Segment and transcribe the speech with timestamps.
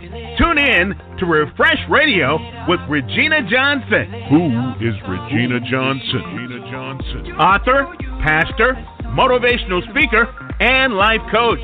[0.00, 4.08] Tune in to Refresh Radio with Regina Johnson.
[4.32, 4.48] Who
[4.80, 6.24] is Regina Johnson?
[6.40, 7.32] Regina Johnson.
[7.36, 7.84] Author,
[8.24, 8.80] pastor,
[9.12, 10.24] motivational speaker,
[10.60, 11.60] and life coach.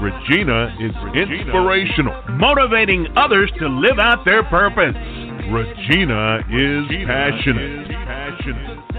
[0.00, 4.94] Regina is inspirational, motivating others to live out their purpose.
[5.50, 7.90] Regina is passionate,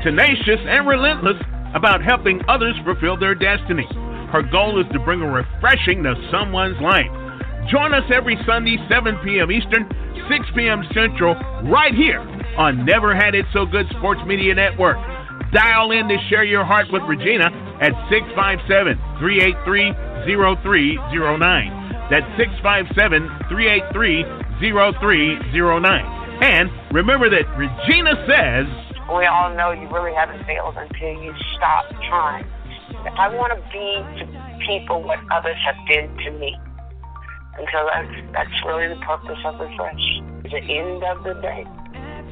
[0.03, 1.39] tenacious, and relentless
[1.75, 3.87] about helping others fulfill their destiny.
[4.35, 7.07] Her goal is to bring a refreshing to someone's life.
[7.69, 9.51] Join us every Sunday, 7 p.m.
[9.51, 9.85] Eastern,
[10.29, 10.83] 6 p.m.
[10.93, 11.35] Central,
[11.69, 12.19] right here
[12.57, 14.97] on Never Had It So Good Sports Media Network.
[15.53, 17.51] Dial in to share your heart with Regina
[17.81, 19.91] at 657 383
[20.25, 21.81] 0309.
[22.09, 24.23] That's 657 383
[24.59, 26.21] 0309.
[26.41, 28.65] And remember that Regina says,
[29.11, 32.45] We all know you really haven't failed until you stop trying.
[33.17, 34.25] I want to be to
[34.65, 36.55] people what others have been to me.
[37.57, 40.21] And so that's, that's really the purpose of Refresh.
[40.49, 41.65] The end of the day,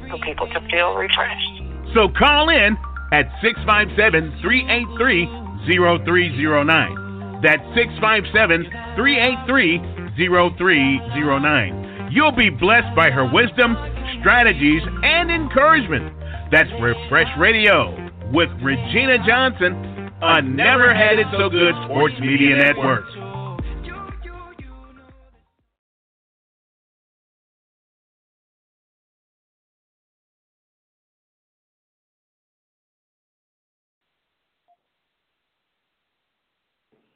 [0.09, 1.61] for people to feel refreshed.
[1.93, 2.77] So call in
[3.11, 5.25] at 657 383
[5.65, 7.41] 0309.
[7.41, 9.79] That's 657 383
[10.17, 12.11] 0309.
[12.11, 13.77] You'll be blessed by her wisdom,
[14.19, 16.13] strategies, and encouragement.
[16.51, 17.93] That's Refresh Radio
[18.33, 23.05] with Regina Johnson on Never Had It So Good Sports Media Network.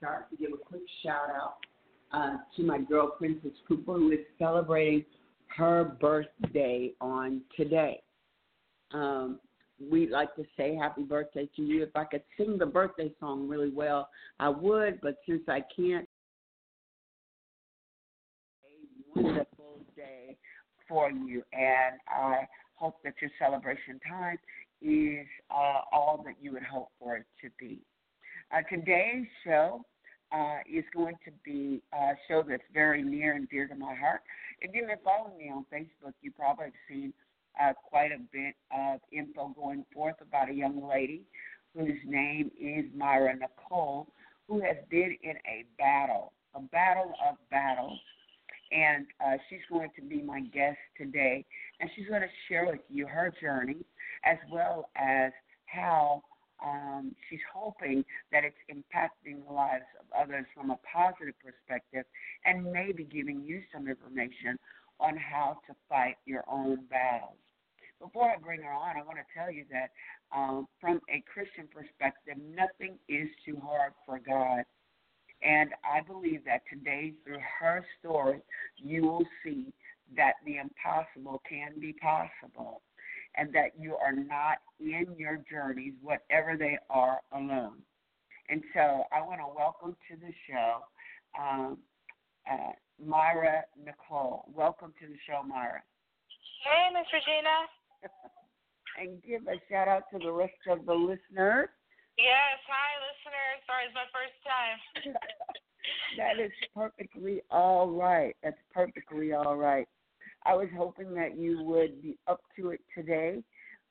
[0.04, 1.56] Start to give a quick shout out
[2.12, 5.06] uh, to my girl Princess Cooper, who is celebrating
[5.56, 8.02] her birthday on today.
[8.92, 9.40] Um,
[9.90, 11.84] we'd like to say happy birthday to you.
[11.84, 14.10] If I could sing the birthday song really well,
[14.42, 16.10] I would, but since I can't,
[18.66, 20.36] a wonderful day
[20.90, 22.46] for you, and I
[22.76, 24.38] hope that your celebration time
[24.82, 27.80] is uh, all that you would hope for it to be.
[28.52, 29.86] Uh, today's show
[30.34, 34.22] uh, is going to be a show that's very near and dear to my heart.
[34.62, 37.14] If you've been following me on Facebook, you've probably seen
[37.62, 41.22] uh, quite a bit of info going forth about a young lady
[41.76, 44.08] whose name is Myra Nicole,
[44.48, 48.00] who has been in a battle, a battle of battles.
[48.72, 51.46] And uh, she's going to be my guest today,
[51.80, 53.86] and she's going to share with you her journey
[54.26, 55.32] as well as
[55.68, 56.24] how
[56.64, 62.06] um, she's hoping that it's impacting the lives of others from a positive perspective
[62.46, 64.58] and maybe giving you some information
[65.00, 67.38] on how to fight your own battles.
[68.00, 69.92] Before I bring her on, I want to tell you that
[70.36, 74.64] um, from a Christian perspective, nothing is too hard for God.
[75.42, 78.42] And I believe that today, through her story,
[78.78, 79.74] you will see
[80.16, 82.82] that the impossible can be possible
[83.36, 87.78] and that you are not in your journeys, whatever they are, alone.
[88.50, 90.84] And so I want to welcome to the show
[91.40, 91.78] um,
[92.50, 92.74] uh,
[93.04, 94.46] Myra Nicole.
[94.54, 95.82] Welcome to the show, Myra.
[96.64, 97.68] Hey, Miss Regina.
[99.00, 101.70] and give a shout out to the rest of the listeners.
[102.18, 103.58] Yes, hi, listeners.
[103.66, 104.78] Sorry, it's my first time.
[106.18, 108.36] that is perfectly all right.
[108.44, 109.88] That's perfectly all right.
[110.46, 113.44] I was hoping that you would be up to it today.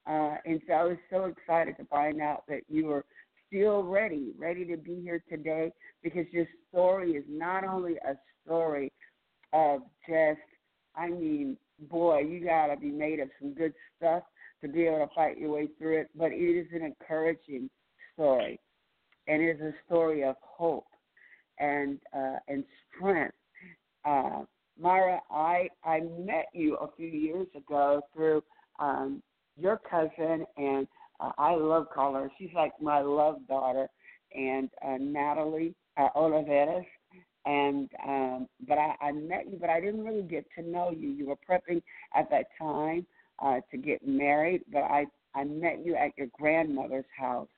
[0.06, 3.04] Uh, and so I was so excited to find out that you were
[3.46, 8.14] still ready, ready to be here today because your story is not only a
[8.44, 8.92] story
[9.52, 10.40] of just,
[10.96, 11.56] I mean,
[11.90, 14.22] boy, you got to be made of some good stuff
[14.62, 17.68] to be able to fight your way through it, but it is an encouraging
[18.14, 18.58] story.
[19.28, 20.86] And it is a story of hope
[21.58, 22.64] and uh, and
[22.96, 23.34] strength.
[24.04, 24.42] Uh,
[24.80, 28.42] Myra, I I met you a few years ago through
[28.78, 29.22] um,
[29.56, 30.86] your cousin, and
[31.20, 32.30] uh, I love calling her.
[32.38, 33.88] She's like my love daughter,
[34.34, 36.86] and uh, Natalie uh, Oliveras.
[37.44, 41.10] And um, but I, I met you, but I didn't really get to know you.
[41.10, 41.82] You were prepping
[42.14, 43.04] at that time
[43.40, 47.48] uh, to get married, but I I met you at your grandmother's house.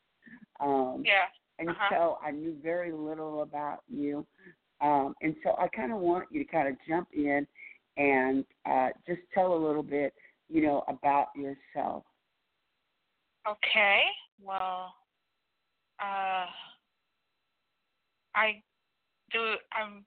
[0.61, 1.27] Um, yeah.
[1.59, 1.89] And uh-huh.
[1.91, 4.27] so I knew very little about you.
[4.85, 7.47] Um, and so I kind of want you to kind of jump in
[7.97, 10.13] and uh, just tell a little bit,
[10.51, 12.05] you know, about yourself.
[13.49, 14.03] Okay.
[14.43, 14.93] Well,
[16.01, 16.47] uh,
[18.35, 18.63] I
[19.33, 19.41] do.
[19.73, 20.05] I'm.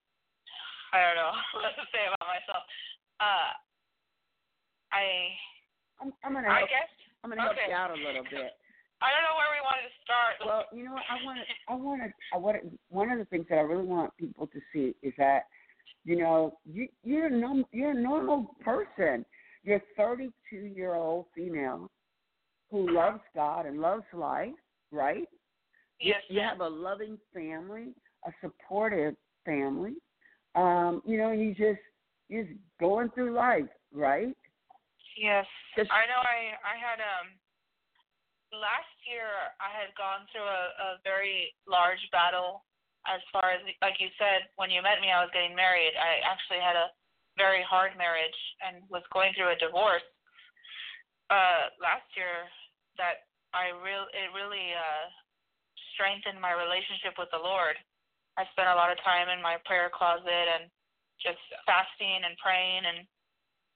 [0.94, 2.63] I don't know what to say about myself.
[3.19, 3.51] Uh,
[4.91, 5.03] I.
[6.01, 6.47] I'm, I'm gonna.
[6.47, 6.91] Help, I guess.
[7.24, 7.69] I'm gonna help okay.
[7.69, 8.51] you out a little bit.
[9.01, 10.33] I don't know where we wanted to start.
[10.45, 11.03] Well, you know what?
[11.09, 11.45] I want to.
[11.71, 12.09] I want to.
[12.33, 12.57] I want.
[12.89, 15.44] One of the things that I really want people to see is that
[16.03, 19.25] You know, you you're a norm, you're a normal person.
[19.63, 21.89] You're a 32 year old female
[22.71, 24.55] who loves God and loves life,
[24.91, 25.27] right?
[26.00, 26.21] Yes.
[26.29, 27.93] You, you have a loving family,
[28.25, 29.15] a supportive
[29.45, 29.95] family.
[30.55, 31.81] Um, you know, you just
[32.29, 34.35] you're just going through life, right?
[35.19, 35.45] Yes.
[35.75, 37.27] Just- I know I I had um
[38.55, 39.27] last year
[39.59, 40.63] I had gone through a,
[40.95, 42.63] a very large battle
[43.07, 45.95] as far as like you said, when you met me I was getting married.
[45.95, 46.91] I actually had a
[47.39, 48.35] very hard marriage
[48.65, 50.05] and was going through a divorce
[51.27, 52.47] uh last year
[52.95, 55.05] that I real it really uh
[55.93, 57.75] strengthened my relationship with the Lord.
[58.38, 60.69] I spent a lot of time in my prayer closet and
[61.17, 63.01] just fasting and praying and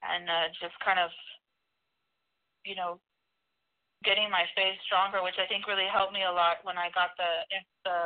[0.02, 1.10] and uh, just kind of
[2.66, 2.98] you know
[4.04, 7.14] getting my faith stronger, which I think really helped me a lot when I got
[7.18, 7.32] the
[7.86, 7.98] the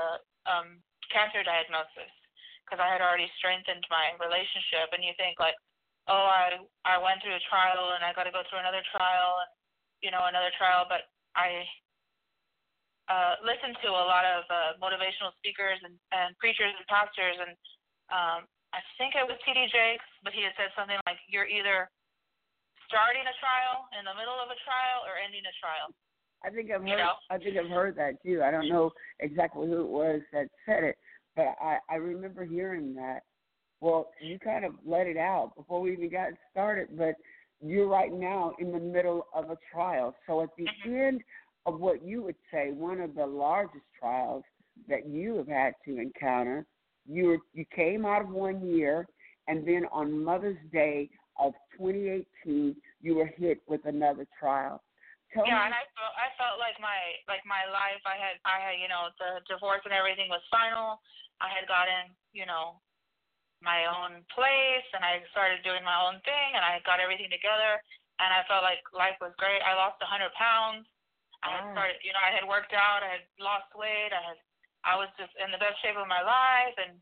[0.46, 2.12] um, cancer diagnosis
[2.64, 4.90] because I had already strengthened my relationship.
[4.92, 5.56] And you think like,
[6.08, 9.42] oh, I I went through a trial and I got to go through another trial
[9.44, 9.50] and
[10.00, 11.64] you know another trial, but I
[13.06, 17.54] uh, listened to a lot of uh, motivational speakers and, and preachers and pastors and
[18.10, 19.72] um, I think it was T.D.
[19.72, 21.88] Jakes, but he had said something like, "You're either
[22.86, 25.90] starting a trial, in the middle of a trial, or ending a trial."
[26.44, 26.98] I think I've You heard.
[26.98, 27.14] know?
[27.30, 28.42] I think I've heard that too.
[28.42, 30.98] I don't know exactly who it was that said it,
[31.34, 33.22] but I I remember hearing that.
[33.80, 37.14] Well, you kind of let it out before we even got started, but
[37.60, 40.14] you're right now in the middle of a trial.
[40.26, 41.08] So at the Mhm.
[41.08, 41.24] end
[41.66, 44.44] of what you would say, one of the largest trials
[44.88, 46.66] that you have had to encounter,
[47.06, 49.06] you were, you came out of one year,
[49.48, 54.82] and then on Mother's Day of 2018, you were hit with another trial.
[55.34, 56.96] Tell yeah, me and I felt I felt like my
[57.26, 61.02] like my life I had I had you know the divorce and everything was final.
[61.42, 62.78] I had gotten you know
[63.58, 67.82] my own place and I started doing my own thing and I got everything together
[68.22, 69.60] and I felt like life was great.
[69.66, 70.86] I lost a hundred pounds.
[71.42, 73.02] I had started you know I had worked out.
[73.02, 74.14] I had lost weight.
[74.14, 74.38] I had
[74.86, 76.94] I was just in the best shape of my life and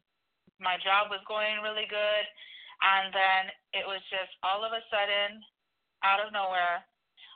[0.56, 2.24] my job was going really good.
[2.82, 3.42] And then
[3.76, 5.38] it was just all of a sudden,
[6.02, 6.82] out of nowhere,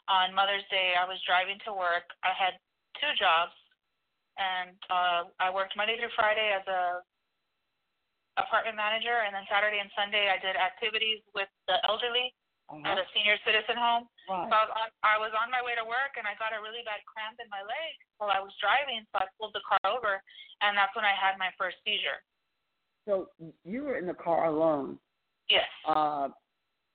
[0.08, 2.08] on Mother's Day, I was driving to work.
[2.24, 2.56] I had
[2.96, 3.54] two jobs,
[4.40, 7.04] and uh, I worked Monday through Friday as a
[8.40, 12.32] apartment manager, and then Saturday and Sunday I did activities with the elderly
[12.70, 12.86] uh-huh.
[12.86, 14.06] at a senior citizen home.
[14.30, 14.48] right.
[14.48, 16.62] So I was on I was on my way to work, and I got a
[16.62, 19.04] really bad cramp in my leg while I was driving.
[19.10, 20.22] So I pulled the car over,
[20.62, 22.22] and that's when I had my first seizure.
[23.04, 23.32] So
[23.64, 25.00] you were in the car alone.
[25.48, 25.68] Yes.
[25.88, 26.28] Uh,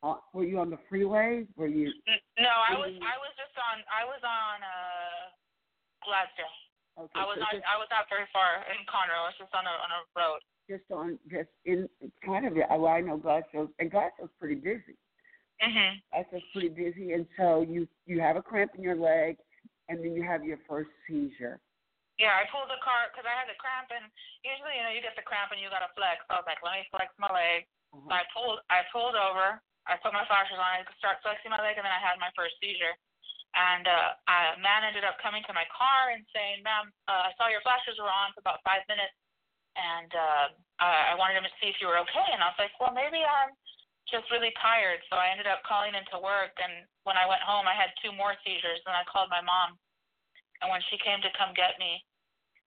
[0.04, 1.48] uh, were you on the freeway?
[1.56, 1.92] Were you?
[2.38, 2.92] No, I was.
[3.02, 5.24] I was just on I was on uh
[6.06, 6.58] Gladstone.
[6.94, 9.26] Okay, I was so not just, I was not very far in Conroe.
[9.26, 10.42] I was just on a on a road.
[10.70, 11.90] just on just in
[12.22, 12.54] kind of.
[12.54, 15.00] Well, I know Gladstone, and Gladstone's pretty busy.
[15.64, 16.04] Mhm.
[16.12, 19.40] Gladstone's pretty busy, and so you you have a cramp in your leg,
[19.90, 21.64] and then you have your first seizure.
[22.22, 24.06] Yeah, I pulled the car because I had the cramp, and
[24.46, 26.22] usually you know you get the cramp and you gotta flex.
[26.28, 27.66] So I was like, let me flex my leg.
[27.94, 28.10] Uh-huh.
[28.10, 29.62] I pulled I pulled over.
[29.86, 30.82] I put my flashers on.
[30.82, 32.96] I start flexing my leg, and then I had my first seizure.
[33.54, 37.32] And uh, a man ended up coming to my car and saying, "Ma'am, uh, I
[37.38, 39.14] saw your flashers were on for about five minutes,
[39.78, 40.46] and uh,
[40.82, 42.96] I I wanted him to see if you were okay." And I was like, "Well,
[42.96, 43.54] maybe I'm
[44.10, 46.58] just really tired." So I ended up calling into work.
[46.58, 48.82] And when I went home, I had two more seizures.
[48.90, 49.78] And I called my mom.
[50.66, 52.02] And when she came to come get me,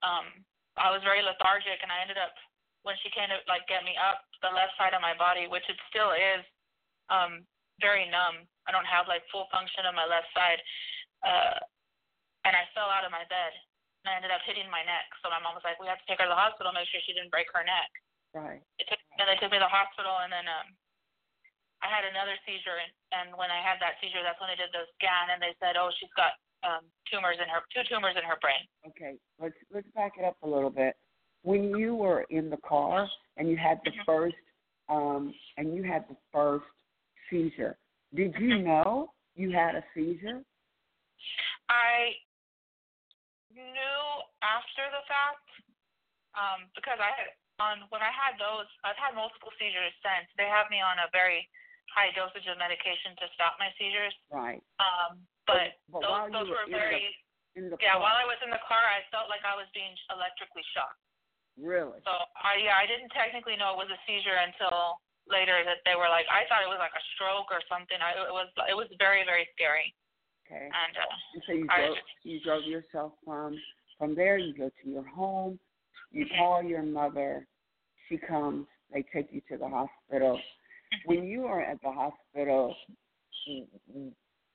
[0.05, 0.29] um,
[0.77, 2.37] I was very lethargic, and I ended up
[2.85, 5.65] when she came to like get me up, the left side of my body, which
[5.69, 6.43] it still is,
[7.09, 7.47] um,
[7.81, 8.49] very numb.
[8.67, 10.61] I don't have like full function of my left side.
[11.23, 11.59] Uh,
[12.47, 13.53] and I fell out of my bed
[14.05, 15.11] and I ended up hitting my neck.
[15.23, 17.03] So my mom was like, We have to take her to the hospital, make sure
[17.03, 17.91] she didn't break her neck.
[18.35, 18.63] Right.
[18.79, 20.69] It took, and they took me to the hospital and then um
[21.85, 24.73] I had another seizure and, and when I had that seizure that's when they did
[24.73, 28.25] the scan and they said, Oh, she's got um tumors in her two tumors in
[28.25, 28.63] her brain.
[28.87, 29.19] Okay.
[29.43, 30.95] Let's let's back it up a little bit.
[31.43, 34.05] When you were in the car and you had the Mhm.
[34.05, 34.37] first
[34.89, 36.67] um and you had the first
[37.29, 37.79] seizure,
[38.15, 40.45] did you know you had a seizure?
[41.69, 42.17] I
[43.53, 44.01] knew
[44.43, 45.49] after the fact,
[46.37, 47.29] um, because I had
[47.59, 50.29] on when I had those, I've had multiple seizures since.
[50.37, 51.49] They have me on a very
[51.89, 54.13] high dosage of medication to stop my seizures.
[54.29, 54.61] Right.
[54.77, 57.17] Um, but but those those were were very
[57.57, 57.97] the yeah.
[57.97, 61.01] car, While I was in the car, I felt like I was being electrically shocked.
[61.61, 62.01] Really.
[62.05, 65.97] So I yeah, I didn't technically know it was a seizure until later that they
[65.99, 67.99] were like I thought it was like a stroke or something.
[67.99, 69.93] I, it was it was very very scary.
[70.47, 70.71] Okay.
[70.71, 73.59] And uh, And so you drove, just- you drove yourself from
[73.99, 74.39] from there.
[74.39, 75.59] You go to your home.
[76.13, 76.39] You Mhm.
[76.39, 77.47] call your mother.
[78.09, 80.41] She comes they take you to the hospital.
[81.05, 82.77] When you are at the hospital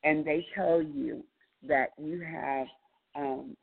[0.04, 1.24] and they tell you
[1.68, 2.68] that you have
[3.16, 3.56] um,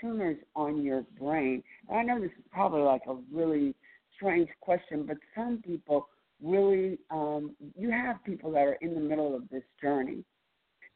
[0.00, 3.74] tumors on your brain, And I know this is probably like a really
[4.14, 6.08] strange question, but some people
[6.42, 10.24] really, um, you have people that are in the middle of this journey,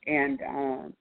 [0.07, 0.95] and um,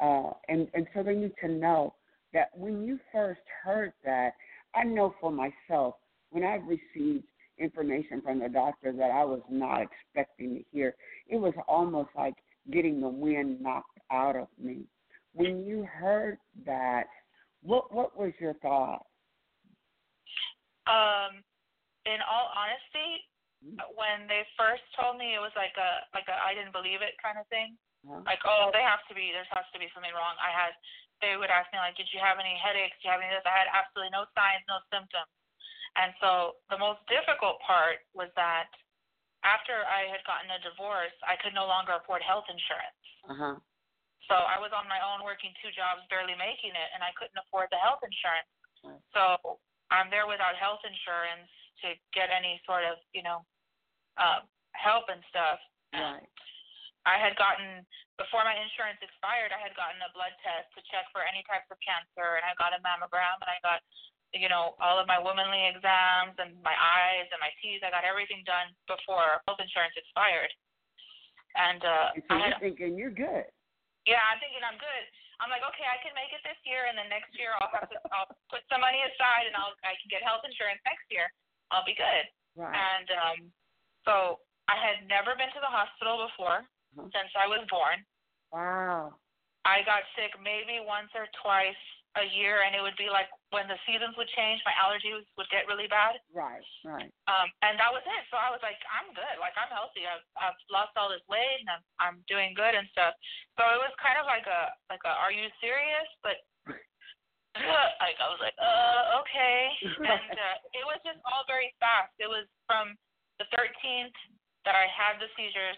[0.00, 1.94] uh, and and so they need to know
[2.32, 4.32] that when you first heard that,
[4.74, 5.94] I know for myself
[6.30, 7.24] when I've received
[7.58, 10.94] information from the doctor that I was not expecting to hear,
[11.28, 12.34] it was almost like
[12.72, 14.84] getting the wind knocked out of me.
[15.34, 17.04] When you heard that,
[17.62, 19.06] what what was your thought?
[20.90, 21.46] Um,
[22.04, 23.22] in all honesty,
[23.62, 23.78] mm-hmm.
[23.94, 27.14] when they first told me, it was like a like a I didn't believe it
[27.22, 27.78] kind of thing.
[28.02, 28.18] Uh-huh.
[28.26, 29.30] Like, oh, they have to be.
[29.30, 30.34] There has to be something wrong.
[30.42, 30.74] I had.
[31.22, 32.98] They would ask me like, did you have any headaches?
[32.98, 33.46] Do you have any of this?
[33.46, 35.30] I had absolutely no signs, no symptoms.
[35.94, 38.66] And so the most difficult part was that
[39.46, 43.02] after I had gotten a divorce, I could no longer afford health insurance.
[43.30, 43.54] Uh-huh.
[44.30, 47.36] So I was on my own working two jobs, barely making it, and I couldn't
[47.36, 48.50] afford the health insurance.
[49.14, 49.58] So
[49.90, 51.50] I'm there without health insurance
[51.86, 53.42] to get any sort of, you know,
[54.18, 55.58] uh, help and stuff.
[55.92, 56.26] Right.
[57.02, 57.82] I had gotten
[58.14, 59.50] before my insurance expired.
[59.50, 62.54] I had gotten a blood test to check for any types of cancer, and I
[62.54, 63.82] got a mammogram, and I got,
[64.30, 67.82] you know, all of my womanly exams and my eyes and my teeth.
[67.82, 70.50] I got everything done before health insurance expired.
[71.58, 73.50] And uh, and so you're thinking you're good.
[74.06, 75.04] Yeah, I'm thinking I'm good.
[75.38, 77.90] I'm like, okay, I can make it this year, and then next year I'll have
[77.90, 81.26] to I'll put some money aside, and I'll I can get health insurance next year.
[81.74, 82.24] I'll be good.
[82.54, 82.74] Right.
[82.74, 83.38] And um,
[84.06, 87.10] so I had never been to the hospital before uh-huh.
[87.10, 87.98] since I was born.
[88.52, 89.18] Wow.
[89.64, 91.78] I got sick maybe once or twice
[92.18, 95.48] a year, and it would be like when the seasons would change, my allergies would
[95.52, 96.18] get really bad.
[96.32, 97.12] Right, right.
[97.28, 98.22] Um, and that was it.
[98.32, 99.36] So I was like, I'm good.
[99.38, 100.08] Like I'm healthy.
[100.08, 103.12] I've I've lost all this weight, and I'm I'm doing good and stuff.
[103.60, 106.08] So it was kind of like a like a Are you serious?
[106.24, 106.40] But
[108.02, 109.58] like I was like, uh, okay.
[110.12, 112.16] And uh, it was just all very fast.
[112.16, 112.96] It was from
[113.36, 114.16] the 13th
[114.64, 115.76] that I had the seizures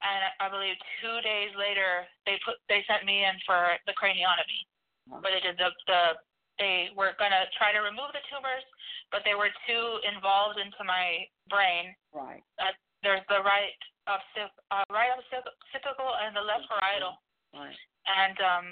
[0.00, 4.64] and I believe two days later they put they sent me in for the craniotomy,
[5.20, 6.16] where they did the the
[6.60, 8.62] they were gonna try to remove the tumors,
[9.10, 11.96] but they were too involved into my brain.
[12.12, 12.44] Right.
[12.60, 13.74] Uh, there's the right
[14.04, 17.16] occipital, uh, right occipital and the left parietal.
[17.56, 17.74] Right.
[18.06, 18.66] And um,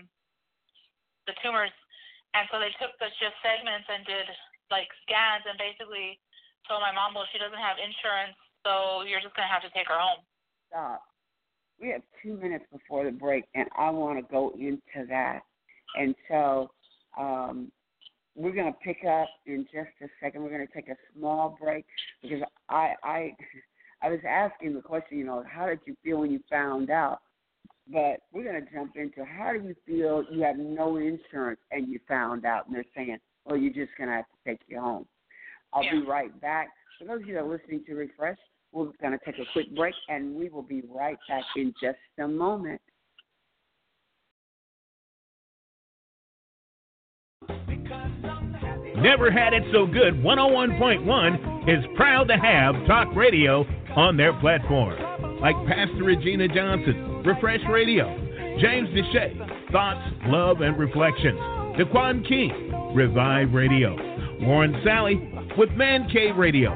[1.26, 1.73] the tumors,
[2.37, 4.28] and so they took the just segments and did
[4.71, 6.21] like scans and basically
[6.68, 9.88] told my mom, well, she doesn't have insurance, so you're just gonna have to take
[9.88, 10.21] her home.
[10.68, 11.00] Stop
[11.80, 15.40] we have two minutes before the break, and I want to go into that.
[15.97, 16.71] And so
[17.18, 17.71] um,
[18.38, 20.42] we're going to pick up in just a second.
[20.42, 21.85] We're going to take a small break
[22.23, 23.37] because I I
[24.00, 27.18] I was asking the question, you know, how did you feel when you found out?
[27.92, 31.88] But we're going to jump into how do you feel you have no insurance and
[31.88, 34.78] you found out, and they're saying, well, you're just going to have to take you
[34.78, 35.07] home.
[35.73, 35.92] I'll yeah.
[35.92, 36.68] be right back.
[36.99, 38.38] For those of you that are listening to Refresh,
[38.73, 41.99] we're going to take a quick break and we will be right back in just
[42.18, 42.80] a moment.
[49.03, 55.41] Never Had It So Good 101.1 is proud to have talk radio on their platform.
[55.41, 58.07] Like Pastor Regina Johnson, Refresh Radio,
[58.61, 61.39] James Deshay, Thoughts, Love, and Reflections,
[61.79, 63.95] Dequan King, Revive Radio,
[64.41, 66.73] Warren Sally with Man Cave Radio,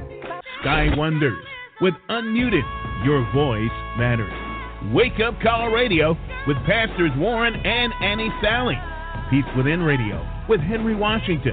[0.60, 1.44] Sky Wonders,
[1.80, 2.62] with Unmuted.
[3.04, 4.32] Your voice matters.
[4.94, 8.78] Wake Up Call Radio with Pastors Warren and Annie Sally.
[9.28, 11.52] Peace Within Radio with Henry Washington.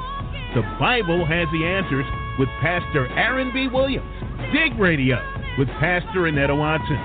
[0.55, 2.05] The Bible has the answers
[2.39, 3.67] with Pastor Aaron B.
[3.67, 4.10] Williams.
[4.53, 5.17] Dig Radio
[5.58, 7.00] with Pastor Annetta Watson.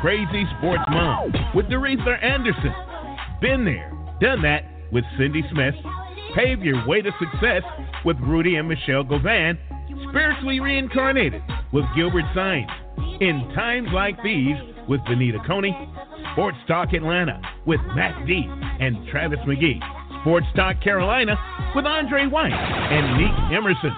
[0.00, 2.74] Crazy Sports Mom with Doretha Anderson.
[3.40, 3.90] Been there,
[4.20, 5.74] done that with Cindy Smith.
[6.34, 7.62] Pave your way to success
[8.04, 9.58] with Rudy and Michelle Govan
[10.10, 11.42] Spiritually Reincarnated
[11.72, 12.68] with Gilbert Sainz.
[13.20, 14.56] In Times Like These
[14.88, 15.74] with Benita Coney.
[16.32, 19.80] Sports Talk Atlanta with Matt D and Travis McGee.
[20.26, 21.38] Sports Talk Carolina
[21.76, 23.94] with Andre White and Nick Emerson.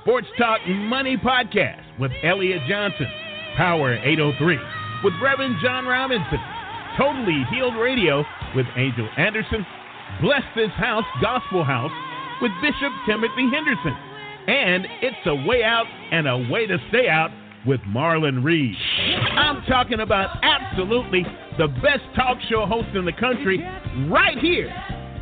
[0.00, 3.08] Sports Talk Money Podcast with Elliot Johnson.
[3.56, 4.56] Power 803
[5.02, 6.38] with Reverend John Robinson.
[6.96, 8.22] Totally Healed Radio
[8.54, 9.66] with Angel Anderson.
[10.22, 11.90] Bless This House Gospel House
[12.40, 13.96] with Bishop Timothy Henderson
[14.46, 17.32] and It's a Way Out and a Way to Stay Out
[17.66, 18.76] with Marlon Reed.
[19.36, 21.26] I'm talking about absolutely
[21.58, 23.58] the best talk show host in the country
[24.08, 24.72] right here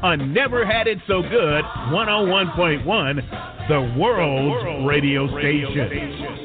[0.02, 5.88] on Never Had It So Good 101.1, the world's, the world's radio, radio station.
[5.88, 6.38] station.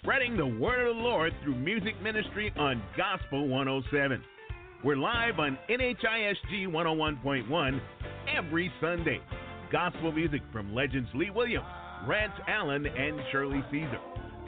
[0.00, 4.24] spreading the word of the Lord through music ministry on Gospel 107.
[4.84, 7.80] We're live on NHISG 101.1
[8.32, 9.20] every Sunday.
[9.72, 11.66] Gospel music from legends Lee Williams,
[12.06, 13.98] Rance Allen, and Shirley Caesar.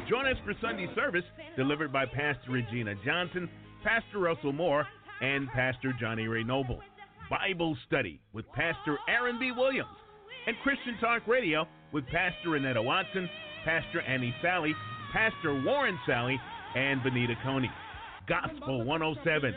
[0.08, 1.24] Join us for Sunday service
[1.56, 3.50] delivered by Pastor Regina Johnson,
[3.82, 4.86] Pastor Russell Moore,
[5.20, 6.78] and Pastor Johnny Ray Noble.
[7.28, 9.50] Bible study with Pastor Aaron B.
[9.50, 9.90] Williams,
[10.46, 13.28] and Christian Talk Radio with Pastor Annetta Watson,
[13.64, 14.76] Pastor Annie Sally,
[15.12, 16.38] Pastor Warren Sally,
[16.76, 17.70] and Benita Coney.
[18.28, 19.54] Gospel 107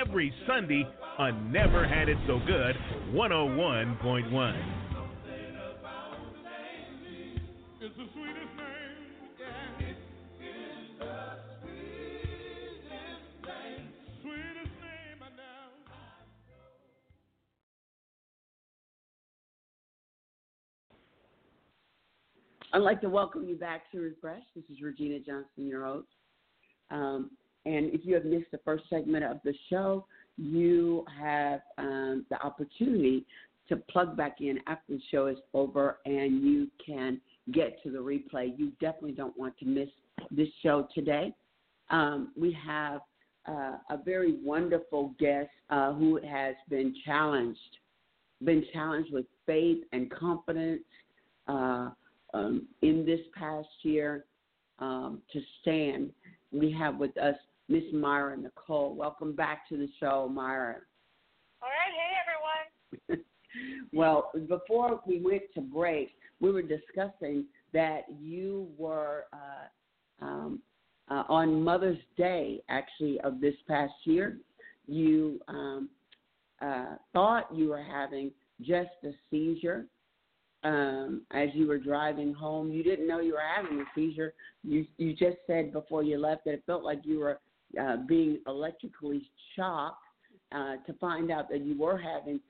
[0.00, 0.86] every Sunday
[1.18, 2.76] on Never Had It So Good
[3.12, 4.84] 101.1.
[22.72, 24.42] I'd like to welcome you back to Refresh.
[24.56, 26.08] This is Regina Johnson, your host.
[26.90, 27.30] Um,
[27.66, 30.06] and if you have missed the first segment of the show,
[30.36, 33.24] you have um, the opportunity
[33.68, 37.20] to plug back in after the show is over and you can
[37.52, 38.52] get to the replay.
[38.58, 39.88] You definitely don't want to miss
[40.30, 41.32] this show today.
[41.90, 43.00] Um, we have
[43.46, 47.58] uh, a very wonderful guest uh, who has been challenged,
[48.42, 50.82] been challenged with faith and confidence.
[51.46, 51.90] Uh,
[52.34, 54.24] um, in this past year
[54.80, 56.10] um, to stand.
[56.52, 57.36] We have with us
[57.68, 58.94] Miss Myra Nicole.
[58.94, 60.76] Welcome back to the show, Myra.
[61.62, 61.94] All right.
[61.96, 63.24] Hey, everyone.
[63.92, 70.60] well, before we went to break, we were discussing that you were uh, um,
[71.10, 74.38] uh, on Mother's Day, actually, of this past year.
[74.86, 75.88] You um,
[76.60, 79.86] uh, thought you were having just a seizure
[80.64, 82.70] um, as you were driving home.
[82.70, 84.34] You didn't know you were having a seizure.
[84.62, 87.40] You you just said before you left that it felt like you were
[87.80, 90.02] uh, being electrically shocked
[90.54, 92.40] uh, to find out that you were having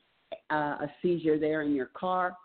[0.51, 2.37] uh, a seizure there in your car.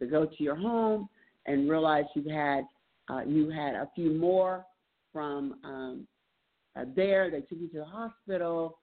[0.00, 1.08] To go to your home
[1.46, 2.64] and realize you had
[3.08, 4.66] uh, you had a few more
[5.10, 6.06] from um,
[6.76, 7.30] uh, there.
[7.30, 8.78] They took you to the hospital.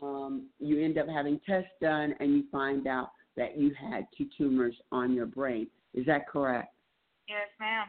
[0.00, 4.26] Um, you end up having tests done, and you find out that you had two
[4.38, 5.66] tumors on your brain.
[5.94, 6.72] Is that correct?
[7.28, 7.86] Yes, ma'am.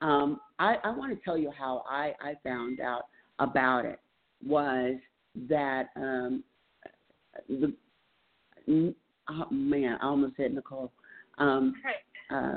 [0.00, 3.04] Um, I, I want to tell you how I, I found out
[3.38, 3.98] about it
[4.46, 4.96] was
[5.48, 6.44] that um,
[7.48, 7.74] the
[9.28, 10.92] oh, man, I almost said Nicole.
[11.38, 11.74] Um,
[12.30, 12.56] uh,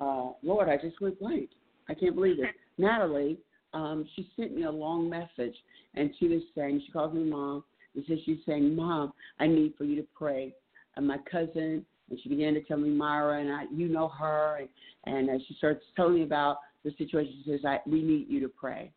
[0.00, 1.50] uh, Lord, I just went blank.
[1.88, 2.54] I can't believe it.
[2.78, 3.38] Natalie,
[3.74, 5.54] um, she sent me a long message,
[5.94, 9.74] and she was saying she calls me mom, and so she's saying, Mom, I need
[9.76, 10.54] for you to pray.
[10.96, 14.58] And my cousin and she began to tell me Myra and I, you know her,
[14.58, 14.68] and,
[15.16, 17.40] and uh, she starts telling me about the situation.
[17.44, 18.92] She says, I, "We need you to pray."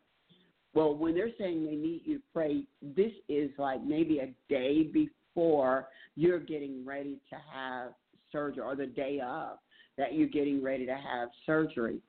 [0.74, 4.82] Well, when they're saying they need you to pray, this is like maybe a day
[4.82, 7.92] before you're getting ready to have
[8.32, 9.58] surgery, or the day of
[9.96, 12.00] that you're getting ready to have surgery.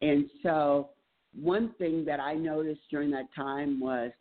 [0.00, 0.90] And so,
[1.40, 4.12] one thing that I noticed during that time was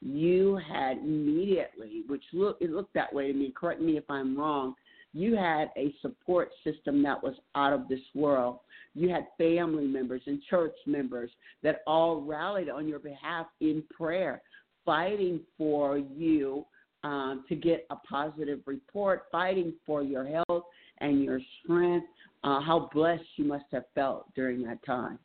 [0.00, 3.52] you had immediately, which look it looked that way to me.
[3.54, 4.74] Correct me if I'm wrong
[5.12, 8.58] you had a support system that was out of this world.
[8.94, 11.30] You had family members and church members
[11.62, 14.42] that all rallied on your behalf in prayer,
[14.84, 16.64] fighting for you
[17.04, 20.64] um, to get a positive report, fighting for your health
[20.98, 22.06] and your strength.
[22.44, 25.18] Uh, how blessed you must have felt during that time.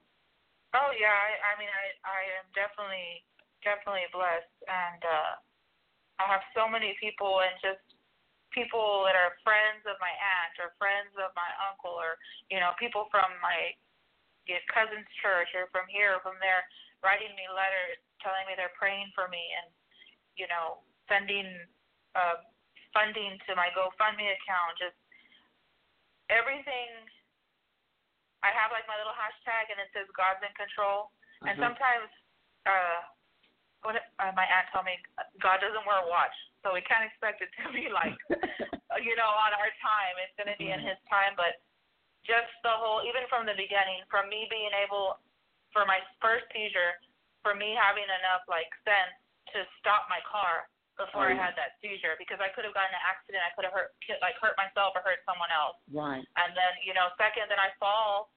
[0.76, 3.26] Oh yeah, I, I mean, I I am definitely
[3.66, 5.34] definitely blessed, and uh,
[6.22, 7.87] I have so many people and just
[8.56, 12.16] people that are friends of my aunt or friends of my uncle or
[12.48, 13.76] you know people from my
[14.72, 16.64] cousin's church or from here or from there
[17.04, 19.68] writing me letters telling me they're praying for me and
[20.40, 20.82] you know
[21.12, 21.48] sending
[22.16, 22.42] uh,
[22.96, 24.74] funding to my GoFundMe account.
[24.82, 24.98] Just
[26.34, 27.06] everything
[28.42, 31.14] I have like my little hashtag and it says God's in control.
[31.38, 31.54] Uh-huh.
[31.54, 32.10] and sometimes
[32.66, 33.06] uh
[33.86, 34.98] what uh, my aunt told me
[35.38, 38.18] God doesn't wear a watch so we can't expect it to be like,
[39.02, 40.16] you know, on our time.
[40.24, 40.94] It's going to be in mm-hmm.
[40.94, 41.38] His time.
[41.38, 41.62] But
[42.26, 45.22] just the whole, even from the beginning, from me being able,
[45.72, 46.98] for my first seizure,
[47.46, 49.14] for me having enough like sense
[49.56, 50.68] to stop my car
[51.00, 51.32] before oh.
[51.32, 51.40] I mm.
[51.40, 53.46] had that seizure because I could have gotten an accident.
[53.46, 55.78] I could have hurt, like hurt myself or hurt someone else.
[55.94, 56.26] Right.
[56.36, 58.34] And then, you know, second, then I fall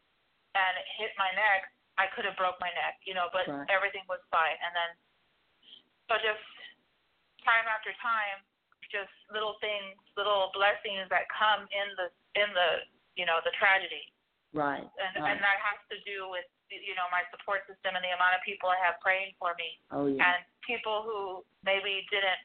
[0.55, 1.73] and hit my neck.
[1.99, 3.67] I could have broke my neck, you know, but right.
[3.69, 4.57] everything was fine.
[4.63, 4.91] And then,
[6.09, 6.45] so just
[7.47, 8.45] time after time,
[8.91, 12.71] just little things, little blessings that come in the in the
[13.15, 14.11] you know the tragedy.
[14.51, 14.83] Right.
[14.83, 15.31] And right.
[15.31, 18.43] and that has to do with you know my support system and the amount of
[18.43, 19.79] people I have praying for me.
[19.95, 20.23] Oh yeah.
[20.23, 22.43] And people who maybe didn't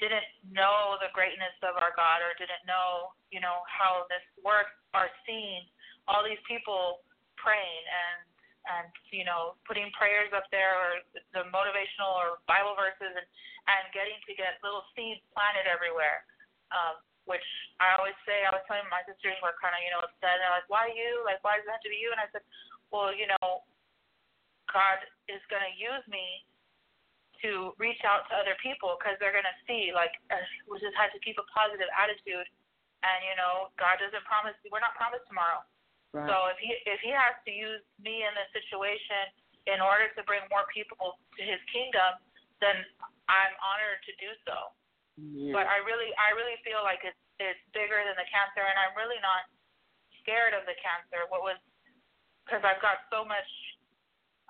[0.00, 4.74] didn't know the greatness of our God or didn't know, you know, how this works
[4.98, 5.62] are seeing
[6.10, 7.06] all these people
[7.38, 8.31] praying and
[8.66, 10.90] and you know putting prayers up there or
[11.34, 13.26] the motivational or Bible verses and
[13.70, 16.26] and getting to get little seeds planted everywhere.
[16.72, 17.44] Um, which
[17.78, 20.38] I always say, I was telling my sisters were kind of, you know, upset.
[20.38, 21.22] And they're like, why you?
[21.22, 22.10] Like, why does it have to be you?
[22.10, 22.42] And I said,
[22.90, 23.62] well, you know,
[24.66, 24.98] God
[25.30, 26.42] is going to use me
[27.46, 30.38] to reach out to other people because they're going to see, like, uh,
[30.70, 32.46] we just have to keep a positive attitude.
[33.02, 35.62] And, you know, God doesn't promise, we're not promised tomorrow.
[36.12, 36.28] Right.
[36.28, 39.32] So if he if he has to use me in this situation
[39.64, 42.20] in order to bring more people to his kingdom,
[42.60, 42.76] then
[43.32, 44.56] I'm honored to do so.
[45.16, 45.56] yeah.
[45.56, 48.92] But I really I really feel like it's it's bigger than the cancer, and I'm
[48.92, 49.48] really not
[50.20, 51.24] scared of the cancer.
[51.32, 51.56] What was
[52.44, 53.48] because I've got so much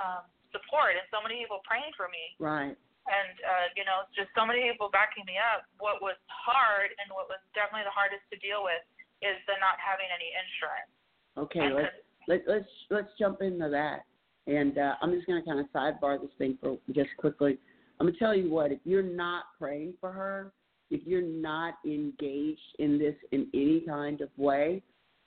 [0.02, 2.74] um, support and so many people praying for me, right.
[3.06, 5.62] and uh, you know just so many people backing me up.
[5.78, 8.82] What was hard and what was definitely the hardest to deal with
[9.22, 10.90] is the not having any insurance.
[11.38, 11.88] Okay, let's
[12.28, 14.00] let, let's let's jump into that.
[14.46, 17.58] And uh, I'm just going to kind of sidebar this thing for just quickly.
[18.00, 20.52] I'm going to tell you what: if you're not praying for her,
[20.90, 24.82] if you're not engaged in this in any kind of way,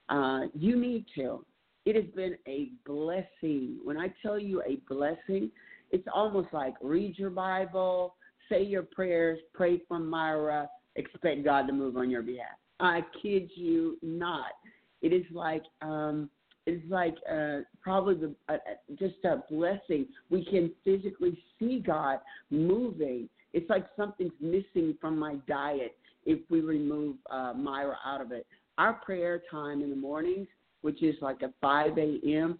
[0.09, 1.43] uh, you need to.
[1.85, 3.79] It has been a blessing.
[3.83, 5.51] When I tell you a blessing,
[5.91, 8.15] it's almost like read your Bible,
[8.49, 12.57] say your prayers, pray for Myra, expect God to move on your behalf.
[12.79, 14.51] I kid you not.
[15.01, 16.29] It is like um,
[16.65, 18.58] it's like uh, probably the, uh,
[18.97, 20.08] just a blessing.
[20.29, 23.29] We can physically see God moving.
[23.53, 28.47] It's like something's missing from my diet if we remove uh, Myra out of it.
[28.77, 30.47] Our prayer time in the mornings,
[30.81, 32.60] which is like at 5 a.m.,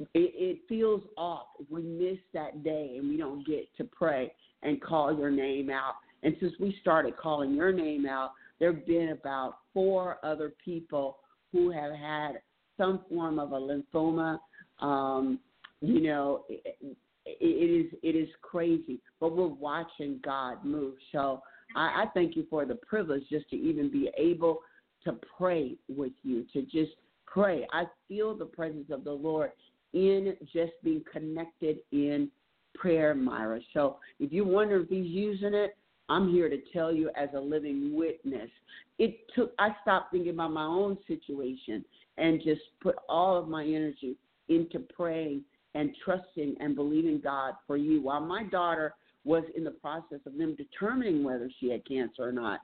[0.00, 4.32] it, it feels off if we miss that day and we don't get to pray
[4.62, 5.94] and call your name out.
[6.22, 11.18] And since we started calling your name out, there have been about four other people
[11.54, 12.32] who have had
[12.76, 14.38] some form of a lymphoma.
[14.80, 15.38] Um,
[15.80, 16.76] you know, it,
[17.24, 20.94] it is it is crazy, but we're watching God move.
[21.12, 21.40] So
[21.76, 24.58] I, I thank you for the privilege just to even be able
[25.04, 26.92] to pray with you, to just
[27.26, 27.66] pray.
[27.72, 29.52] I feel the presence of the Lord
[29.92, 32.30] in just being connected in
[32.74, 33.60] prayer, Myra.
[33.72, 35.76] So if you wonder if He's using it,
[36.08, 38.50] I'm here to tell you as a living witness.
[38.98, 41.84] It took I stopped thinking about my own situation
[42.18, 44.16] and just put all of my energy
[44.48, 45.42] into praying
[45.74, 48.02] and trusting and believing God for you.
[48.02, 52.32] While my daughter was in the process of them determining whether she had cancer or
[52.32, 52.60] not,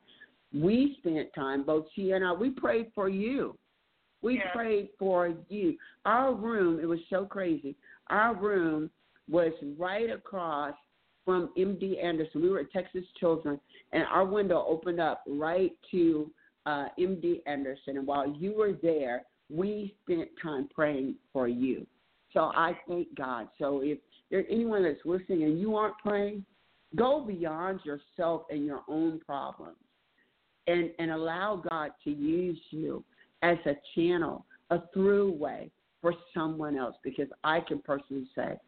[0.52, 3.56] we spent time, both she and I, we prayed for you.
[4.22, 4.52] We Yeah.
[4.52, 5.78] prayed for you.
[6.04, 7.74] Our room, it was so crazy.
[8.08, 8.90] Our room
[9.28, 10.74] was right across
[11.30, 12.42] from MD Anderson.
[12.42, 13.60] We were at Texas Children,
[13.92, 16.28] and our window opened up right to
[16.66, 17.98] uh, MD Anderson.
[17.98, 21.86] And while you were there, we spent time praying for you.
[22.34, 23.46] So I thank God.
[23.60, 26.44] So if there's anyone that's listening and you aren't praying,
[26.96, 29.76] go beyond yourself and your own problems
[30.66, 33.04] and, and allow God to use you
[33.42, 35.70] as a channel, a through way
[36.02, 38.58] for someone else because I can personally say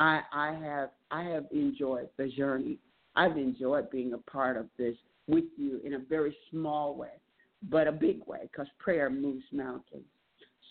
[0.00, 2.78] I, I have I have enjoyed the journey.
[3.14, 7.20] I've enjoyed being a part of this with you in a very small way,
[7.68, 10.04] but a big way because prayer moves mountains.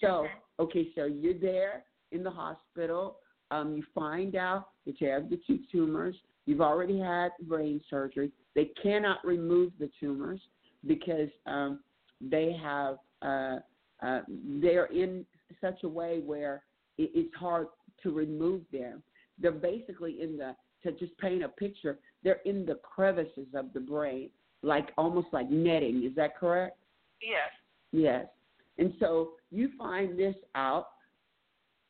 [0.01, 0.25] So,
[0.59, 3.17] okay, so you're there in the hospital.
[3.51, 6.15] Um, you find out that you have the two tumors.
[6.45, 8.31] You've already had brain surgery.
[8.55, 10.39] They cannot remove the tumors
[10.87, 11.81] because um,
[12.21, 13.57] they have uh,
[14.01, 14.21] uh,
[14.61, 15.25] they're in
[15.61, 16.63] such a way where
[16.97, 17.67] it, it's hard
[18.03, 19.03] to remove them.
[19.41, 21.99] They're basically in the to just paint a picture.
[22.23, 24.29] They're in the crevices of the brain,
[24.61, 26.03] like almost like netting.
[26.03, 26.77] Is that correct?
[27.21, 27.49] Yes.
[27.91, 28.27] Yes.
[28.77, 30.87] And so you find this out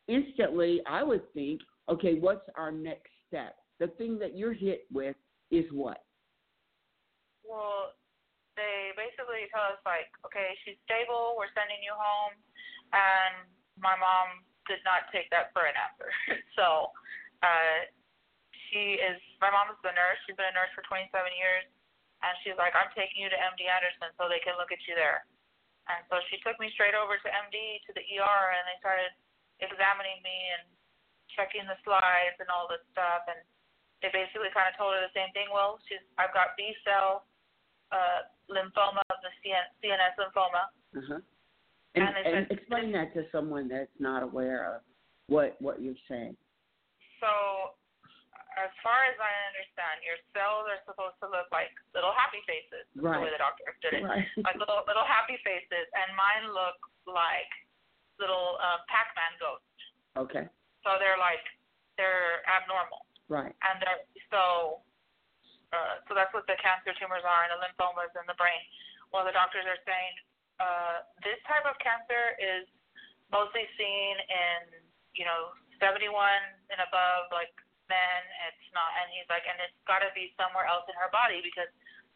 [0.08, 0.80] instantly.
[0.86, 3.56] I would think, okay, what's our next step?
[3.78, 5.16] The thing that you're hit with
[5.50, 6.02] is what?
[7.46, 7.94] Well,
[8.56, 11.38] they basically tell us like, okay, she's stable.
[11.38, 12.34] We're sending you home,
[12.92, 16.10] and my mom did not take that for an answer.
[16.58, 16.92] so,
[17.42, 17.78] uh,
[18.70, 19.18] she is.
[19.42, 20.18] My mom is the nurse.
[20.26, 21.64] She's been a nurse for 27 years,
[22.22, 24.94] and she's like, I'm taking you to MD Anderson so they can look at you
[24.94, 25.24] there.
[25.90, 29.10] And so she took me straight over to MD to the ER, and they started
[29.58, 30.64] examining me and
[31.34, 33.40] checking the slides and all this stuff, and
[34.04, 35.50] they basically kind of told her the same thing.
[35.50, 37.26] Well, she's I've got B cell
[37.90, 40.62] uh, lymphoma, of the CN, CNS lymphoma.
[40.94, 41.20] Uh-huh.
[41.98, 44.80] And, And and said- explain that to someone that's not aware of
[45.26, 46.36] what what you're saying.
[47.20, 47.76] So,
[48.58, 52.88] as far as I understand, your cells are supposed to look like little happy faces.
[52.98, 53.20] Right.
[53.20, 54.26] The way the doctor did it, Right.
[54.42, 57.50] like little little happy faces, and mine look like
[58.18, 59.80] little uh, Pac-Man ghosts.
[60.18, 60.44] Okay.
[60.82, 61.44] So they're like
[62.00, 63.54] they're abnormal, Right.
[63.54, 64.02] and they're
[64.32, 64.80] so.
[65.70, 68.58] Uh, so that's what the cancer tumors are and the lymphomas in the brain.
[69.14, 70.12] Well, the doctors are saying
[70.58, 72.66] uh, this type of cancer is
[73.30, 74.82] mostly seen in
[75.14, 76.06] you know 71
[76.70, 77.50] and above, like
[77.90, 78.20] men.
[78.46, 81.42] It's not, and he's like, and it's got to be somewhere else in her body
[81.42, 81.68] because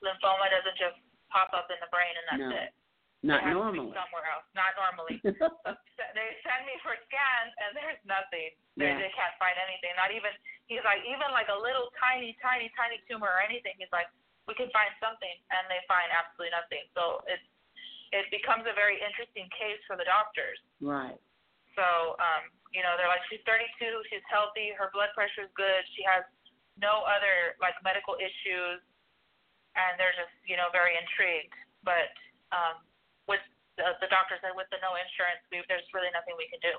[0.05, 1.01] lymphoma doesn't just
[1.33, 2.55] pop up in the brain and that's No.
[2.55, 2.71] it.
[3.25, 3.89] Not it normally.
[3.97, 5.17] Somewhere else, not normally.
[5.25, 8.53] they send me for scans and there's nothing.
[8.77, 9.01] They, Yeah.
[9.01, 9.97] they can't find anything.
[9.97, 10.29] Not even
[10.69, 13.81] he's like even like a little tiny, tiny, tiny tumor or anything.
[13.81, 14.13] He's like
[14.45, 16.85] we can find something and they find absolutely nothing.
[16.93, 17.41] So it's
[18.13, 20.61] it becomes a very interesting case for the doctors.
[20.85, 21.17] right.
[21.81, 23.71] So um, you know they're like she's 32,
[24.11, 26.27] she's healthy, her blood pressure is good, she has
[26.75, 28.83] no other like medical issues,
[29.79, 31.55] and they're just you know very intrigued.
[31.87, 32.11] But
[32.51, 32.83] um,
[33.31, 33.41] with
[33.79, 36.75] the, the doctor said with the no insurance, we, there's really nothing we can do.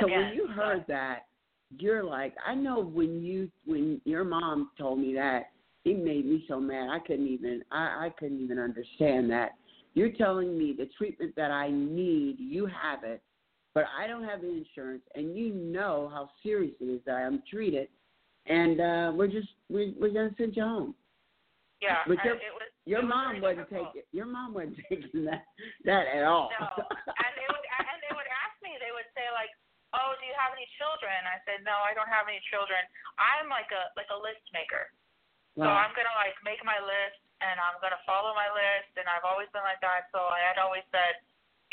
[0.00, 1.28] So Again, when you so- heard that,
[1.76, 5.52] you're like, I know when you when your mom told me that,
[5.84, 6.88] it made me so mad.
[6.88, 9.52] I couldn't even I, I couldn't even understand that.
[9.94, 13.22] You're telling me the treatment that I need, you have it,
[13.76, 17.44] but I don't have the insurance, and you know how serious it is that I'm
[17.44, 17.92] treated,
[18.48, 20.96] and uh we're just we're, we're gonna send you home.
[21.84, 23.92] yeah, but your- it was Your it mom wasn't difficult.
[23.92, 25.44] taking your mom wasn't taking that
[25.84, 26.48] that at all.
[26.56, 26.66] No,
[27.20, 28.72] and they would and they would ask me.
[28.80, 29.52] They would say like,
[29.92, 32.80] "Oh, do you have any children?" I said, "No, I don't have any children.
[33.20, 34.88] I'm like a like a list maker.
[35.60, 35.66] wow.
[35.66, 39.26] So I'm gonna like make my list and I'm gonna follow my list and I've
[39.28, 40.08] always been like that.
[40.16, 41.20] So I had always said,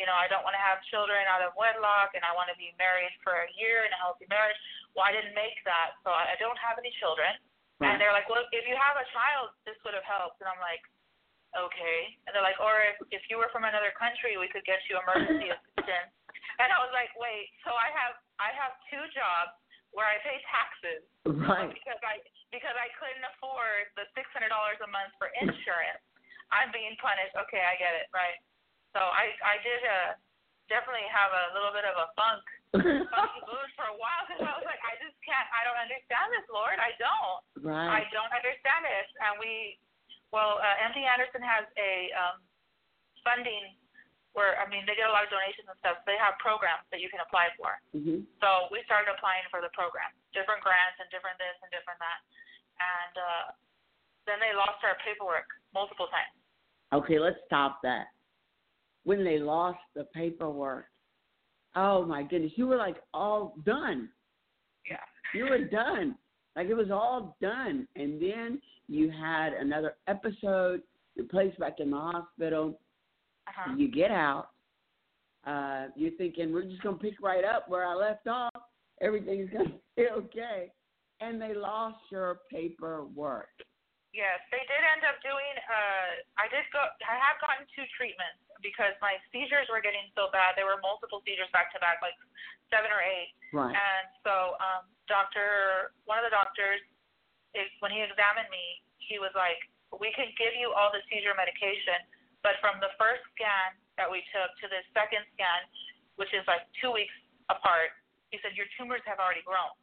[0.04, 2.60] you know, I don't want to have children out of wedlock and I want to
[2.60, 4.60] be married for a year in a healthy marriage.
[4.92, 7.32] Well, I didn't make that, so I don't have any children.
[7.80, 7.96] Right.
[7.96, 10.44] And they're like, well, if you have a child, this would have helped.
[10.44, 10.84] And I'm like,
[11.56, 12.20] okay.
[12.28, 15.00] And they're like, or if if you were from another country, we could get you
[15.00, 16.12] emergency assistance.
[16.62, 19.58] And I was like, wait, so I have I have two jobs
[19.90, 21.66] where I pay taxes right.
[21.66, 22.22] because I
[22.54, 26.04] because I couldn't afford the six hundred dollars a month for insurance.
[26.54, 27.34] I'm being punished.
[27.50, 28.38] Okay, I get it, right?
[28.94, 30.12] So I I did uh
[30.72, 32.44] definitely have a little bit of a funk
[33.14, 36.32] funky mood for a while because I was like I just can't I don't understand
[36.34, 37.42] this Lord I don't
[37.90, 39.78] I don't understand this and we
[40.32, 42.38] well uh, MD Anderson has a um
[43.26, 43.76] funding
[44.34, 46.02] where I mean they get a lot of donations and stuff.
[46.02, 47.78] So they have programs that you can apply for.
[47.94, 52.02] hmm So we started applying for the program, different grants and different this and different
[52.02, 52.20] that.
[52.82, 53.46] And uh,
[54.26, 56.34] then they lost our paperwork multiple times.
[56.92, 58.10] Okay, let's stop that.
[59.06, 60.86] When they lost the paperwork,
[61.76, 64.10] oh my goodness, you were like all done.
[64.90, 64.98] Yeah.
[65.34, 66.16] You were done.
[66.56, 67.88] Like it was all done.
[67.96, 70.82] And then you had another episode,
[71.16, 72.80] you're placed back in the hospital,
[73.48, 73.74] Uh-huh.
[73.78, 74.50] you get out,
[75.46, 78.54] uh, you're thinking, we're just going to pick right up where I left off,
[79.02, 80.72] everything's going to be okay.
[81.22, 83.50] And they lost your paperwork.
[84.14, 85.56] Yes, they did end up doing.
[85.66, 86.86] Uh, I did go.
[87.02, 90.54] I have gotten two treatments because my seizures were getting so bad.
[90.54, 92.14] There were multiple seizures back to back, like
[92.70, 93.34] seven or eight.
[93.50, 93.74] Right.
[93.74, 96.78] And so, um, doctor, one of the doctors,
[97.58, 99.58] is, when he examined me, he was like,
[99.98, 101.98] "We can give you all the seizure medication,
[102.46, 105.66] but from the first scan that we took to the second scan,
[106.22, 107.14] which is like two weeks
[107.50, 107.98] apart,
[108.30, 109.74] he said your tumors have already grown.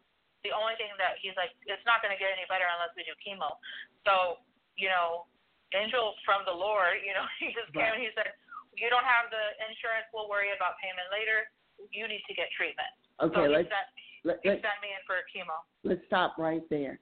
[0.42, 3.04] The only thing that he's like, it's not going to get any better unless we
[3.04, 3.60] do chemo.
[4.08, 4.40] So,
[4.80, 5.28] you know,
[5.76, 8.32] angel from the Lord, you know, he just came and he said,
[8.78, 11.50] you don't have the insurance, we'll worry about payment later.
[11.92, 12.88] You need to get treatment.
[13.20, 13.88] Okay, so let's sent,
[14.24, 15.56] let, he let, sent me in for chemo.
[15.84, 17.00] let's stop right there.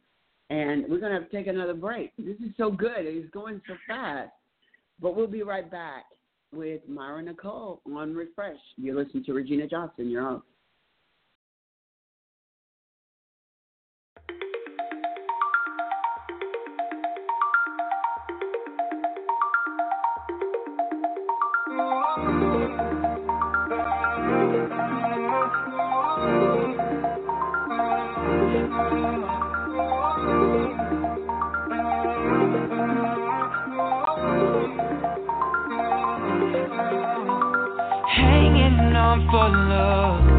[0.51, 2.17] And we're going to have to take another break.
[2.17, 3.05] This is so good.
[3.05, 4.33] It's going so fast.
[5.01, 6.05] But we'll be right back
[6.53, 8.57] with Myra Nicole on Refresh.
[8.77, 10.45] You're listening to Regina Johnson, your host.
[39.27, 40.38] For love.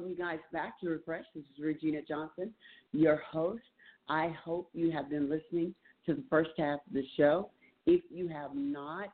[0.00, 1.24] Welcome you guys back to Refresh.
[1.34, 2.54] This is Regina Johnson,
[2.92, 3.62] your host.
[4.08, 5.74] I hope you have been listening
[6.06, 7.50] to the first half of the show.
[7.84, 9.08] If you have not,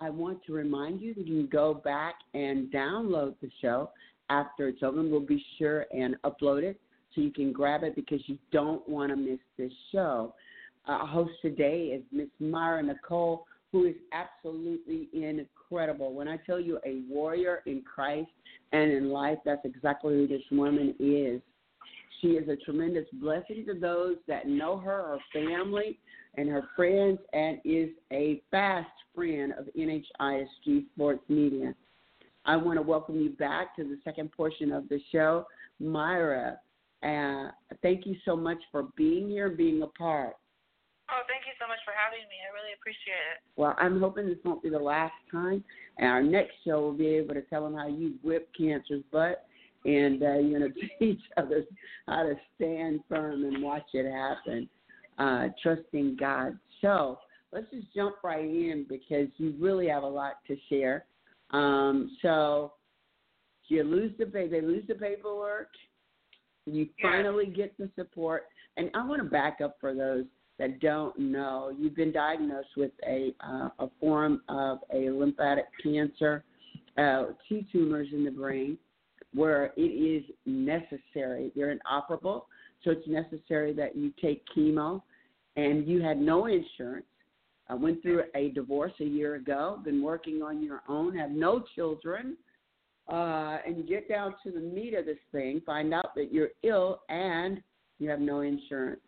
[0.00, 3.90] I want to remind you that you can go back and download the show
[4.30, 5.00] after it's over.
[5.02, 6.80] We'll be sure and upload it
[7.14, 10.34] so you can grab it because you don't want to miss this show.
[10.86, 16.12] Our host today is Miss Myra Nicole, who is absolutely incredible.
[16.12, 18.30] When I tell you a warrior in Christ
[18.72, 21.40] and in life, that's exactly who this woman is.
[22.20, 25.98] She is a tremendous blessing to those that know her, her family,
[26.36, 31.74] and her friends, and is a fast friend of NHISG Sports Media.
[32.44, 35.46] I want to welcome you back to the second portion of the show.
[35.80, 36.58] Myra,
[37.02, 37.48] uh,
[37.82, 40.36] thank you so much for being here, being a part.
[41.12, 42.40] Oh, thank you so much for having me.
[42.40, 43.38] I really appreciate it.
[43.56, 45.62] Well, I'm hoping this won't be the last time.
[45.98, 49.44] And our next show will be able to tell them how you whip cancer's butt,
[49.84, 51.66] and uh, you're going to teach others
[52.08, 54.68] how to stand firm and watch it happen,
[55.18, 56.58] uh, trusting God.
[56.80, 57.18] So
[57.52, 61.04] let's just jump right in because you really have a lot to share.
[61.50, 62.72] Um, so
[63.68, 65.68] you lose the they lose the paperwork.
[66.64, 68.44] You finally get the support,
[68.76, 70.24] and I want to back up for those
[70.58, 76.44] that don't know, you've been diagnosed with a uh, a form of a lymphatic cancer,
[76.98, 78.78] uh, two tumors in the brain,
[79.34, 81.50] where it is necessary.
[81.56, 82.46] They're inoperable,
[82.84, 85.02] so it's necessary that you take chemo,
[85.56, 87.06] and you had no insurance.
[87.68, 89.80] I went through a divorce a year ago.
[89.82, 91.16] Been working on your own.
[91.16, 92.36] Have no children.
[93.08, 96.50] Uh, and you get down to the meat of this thing, find out that you're
[96.62, 97.60] ill and
[97.98, 99.00] you have no insurance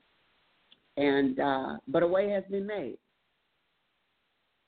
[0.96, 2.98] and uh, but a way has been made.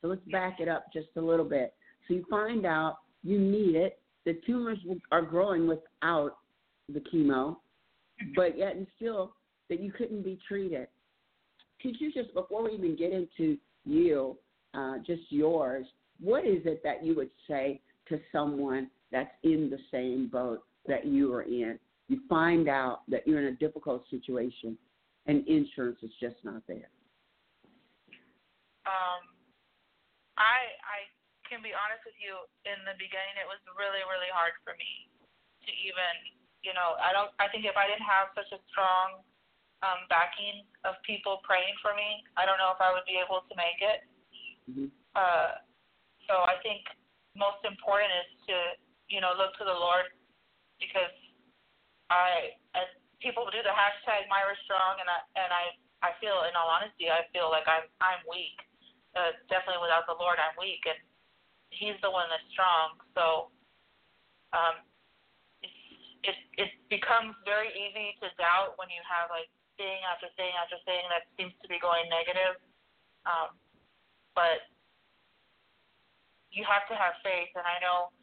[0.00, 1.74] So let's back it up just a little bit.
[2.06, 3.98] So you find out you need it.
[4.24, 4.78] The tumors
[5.12, 6.36] are growing without
[6.92, 7.56] the chemo,
[8.34, 9.34] but yet and still
[9.68, 10.88] that you couldn't be treated.
[11.82, 14.36] Could you just before we even get into you,
[14.74, 15.86] uh, just yours,
[16.20, 21.06] what is it that you would say to someone that's in the same boat that
[21.06, 21.78] you are in?
[22.08, 24.78] You find out that you're in a difficult situation
[25.26, 26.90] and insurance is just not there.
[28.86, 29.22] Um,
[30.38, 30.98] I I
[31.50, 32.34] can be honest with you.
[32.66, 35.10] In the beginning, it was really, really hard for me
[35.66, 36.14] to even,
[36.62, 37.30] you know, I don't.
[37.42, 39.22] I think if I didn't have such a strong
[39.82, 43.42] um, backing of people praying for me, I don't know if I would be able
[43.46, 43.98] to make it.
[44.70, 44.90] Mm-hmm.
[45.14, 45.62] Uh,
[46.26, 46.82] so I think
[47.38, 48.56] most important is to,
[49.10, 50.10] you know, look to the Lord
[50.82, 51.14] because
[52.10, 52.90] I, as
[53.20, 55.64] people do the hashtag Myra Strong, and I and I
[56.04, 58.56] I feel, in all honesty, I feel like I'm I'm weak.
[59.16, 61.00] Uh, definitely without the Lord, I'm weak, and
[61.72, 62.96] He's the one that's strong.
[63.12, 63.50] So,
[64.54, 64.80] um,
[66.24, 70.80] it it becomes very easy to doubt when you have like thing after thing after
[70.88, 72.56] thing that seems to be going negative.
[73.26, 73.58] Um,
[74.32, 74.64] but
[76.54, 78.14] you have to have faith, and I know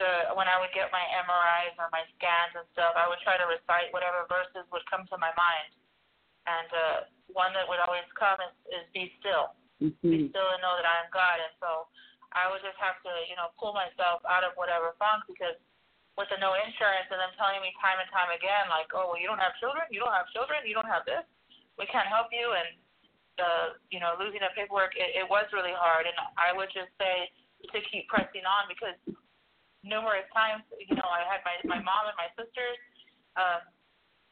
[0.00, 3.36] the when I would get my MRIs or my scans and stuff, I would try
[3.36, 5.72] to recite whatever verses would come to my mind.
[6.48, 6.98] And uh,
[7.30, 10.10] one that would always come is, is "Be still, Mm-hmm.
[10.14, 11.90] be still, and know that I am God." And so
[12.34, 15.58] I would just have to, you know, pull myself out of whatever funk because
[16.18, 19.20] with the no insurance and them telling me time and time again, like, "Oh, well,
[19.20, 21.24] you don't have children, you don't have children, you don't have this,
[21.78, 22.68] we can't help you," and
[23.40, 26.04] uh, you know, losing the paperwork, it, it was really hard.
[26.04, 27.32] And I would just say
[27.70, 28.98] to keep pressing on because
[29.82, 32.78] numerous times, you know, I had my my mom and my sisters,
[33.38, 33.62] um,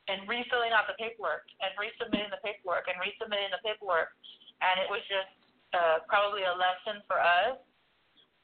[0.07, 4.15] and refilling out the paperwork and resubmitting the paperwork and resubmitting the paperwork,
[4.63, 5.35] and it was just
[5.75, 7.59] uh, probably a lesson for us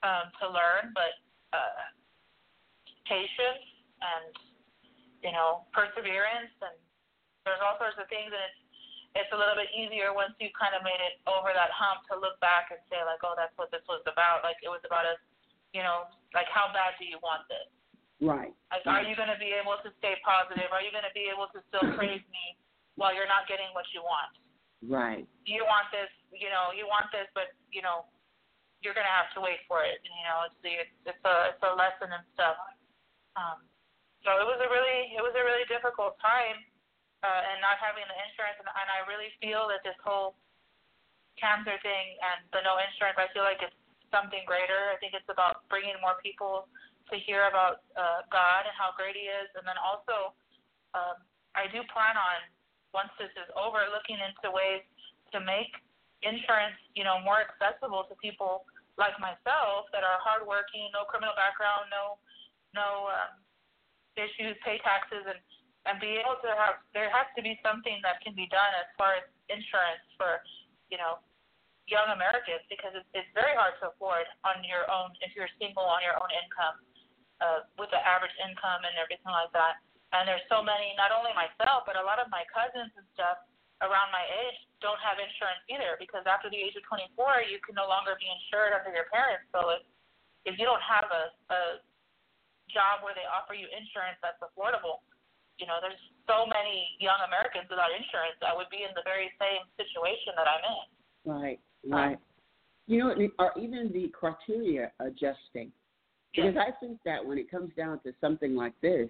[0.06, 1.14] um, to learn, but
[1.54, 1.90] uh,
[3.06, 3.64] patience
[4.02, 4.34] and
[5.22, 6.76] you know perseverance and
[7.46, 8.66] there's all sorts of things and it's
[9.16, 12.14] it's a little bit easier once you kind of made it over that hump to
[12.20, 14.44] look back and say like, oh, that's what this was about.
[14.44, 15.16] Like it was about us,
[15.72, 16.04] you know,
[16.36, 17.64] like how bad do you want this?
[18.20, 18.52] Right.
[18.68, 20.68] Like, are you going to be able to stay positive?
[20.72, 22.44] Are you going to be able to still praise me
[23.00, 24.32] while you're not getting what you want?
[24.84, 25.24] Right.
[25.48, 28.04] You want this, you know, you want this, but you know,
[28.84, 29.96] you're going to have to wait for it.
[30.04, 32.56] And, you know, it's the it's, it's a it's a lesson and stuff.
[33.36, 33.64] Um,
[34.24, 36.60] so it was a really it was a really difficult time
[37.24, 40.36] uh, and not having the insurance, and, and I really feel that this whole
[41.40, 43.76] cancer thing and the no insurance, I feel like it's
[44.10, 44.92] something greater.
[44.92, 46.70] I think it's about bringing more people
[47.10, 50.34] to hear about uh, God and how great He is, and then also
[50.94, 51.22] um,
[51.54, 52.38] I do plan on
[52.96, 54.82] once this is over, looking into ways
[55.34, 55.70] to make
[56.24, 58.64] insurance, you know, more accessible to people
[58.96, 62.16] like myself that are hardworking, no criminal background, no
[62.72, 63.40] no um,
[64.16, 65.40] issues, pay taxes, and
[65.86, 68.88] and be able to have there has to be something that can be done as
[68.98, 70.42] far as insurance for
[70.90, 71.22] you know
[71.86, 75.86] young Americans because it's, it's very hard to afford on your own if you're single
[75.86, 76.76] on your own income
[77.42, 79.78] uh, with the average income and everything like that.
[80.14, 83.42] And there's so many, not only myself, but a lot of my cousins and stuff
[83.84, 87.76] around my age don't have insurance either because after the age of 24, you can
[87.76, 89.46] no longer be insured under your parents.
[89.52, 89.82] So if
[90.46, 91.60] if you don't have a, a
[92.70, 95.02] job where they offer you insurance that's affordable,
[95.58, 95.98] you know, there's
[96.30, 100.46] so many young Americans without insurance that would be in the very same situation that
[100.46, 100.86] I'm in.
[101.26, 101.58] Right.
[101.88, 102.18] Right.
[102.86, 105.72] You know, or even the criteria adjusting.
[106.34, 109.08] Because I think that when it comes down to something like this,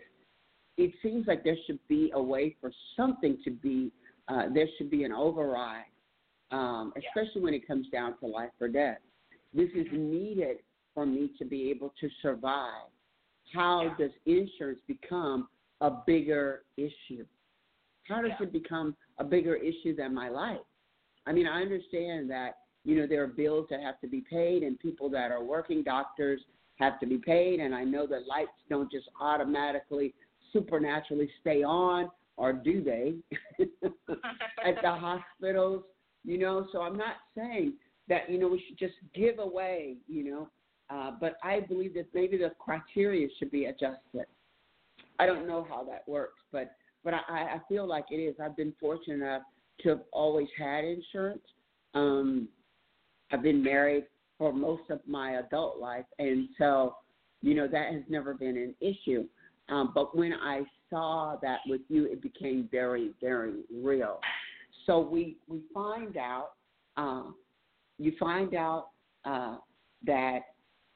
[0.76, 3.90] it seems like there should be a way for something to be,
[4.28, 5.84] uh, there should be an override,
[6.52, 8.98] um, especially when it comes down to life or death.
[9.52, 10.58] This is needed
[10.94, 12.88] for me to be able to survive.
[13.52, 15.48] How does insurance become
[15.80, 17.24] a bigger issue?
[18.04, 20.58] How does it become a bigger issue than my life?
[21.26, 24.62] I mean, I understand that, you know, there are bills that have to be paid
[24.62, 26.40] and people that are working, doctors
[26.76, 27.58] have to be paid.
[27.58, 30.14] And I know that lights don't just automatically,
[30.52, 33.14] supernaturally stay on, or do they,
[34.64, 35.82] at the hospitals,
[36.24, 36.68] you know?
[36.70, 37.72] So I'm not saying
[38.08, 40.48] that, you know, we should just give away, you know,
[40.88, 44.26] uh, but I believe that maybe the criteria should be adjusted.
[45.18, 48.34] I don't know how that works, but but I, I feel like it is.
[48.42, 49.42] I've been fortunate enough
[49.82, 51.42] to have always had insurance.
[51.94, 52.48] Um,
[53.32, 54.04] I've been married
[54.38, 56.96] for most of my adult life, and so
[57.42, 59.24] you know that has never been an issue.
[59.68, 64.20] Um, but when I saw that with you, it became very, very real.
[64.86, 66.50] So we we find out,
[66.96, 67.24] uh,
[67.98, 68.88] you find out
[69.24, 69.56] uh,
[70.04, 70.40] that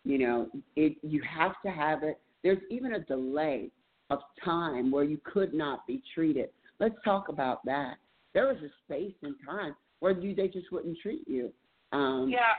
[0.04, 0.96] you know it.
[1.02, 2.20] You have to have it.
[2.42, 3.70] There's even a delay
[4.10, 6.50] of time where you could not be treated.
[6.78, 7.96] Let's talk about that.
[8.34, 11.52] There was a space and time where you, they just wouldn't treat you.
[11.92, 12.54] Um, Yeah.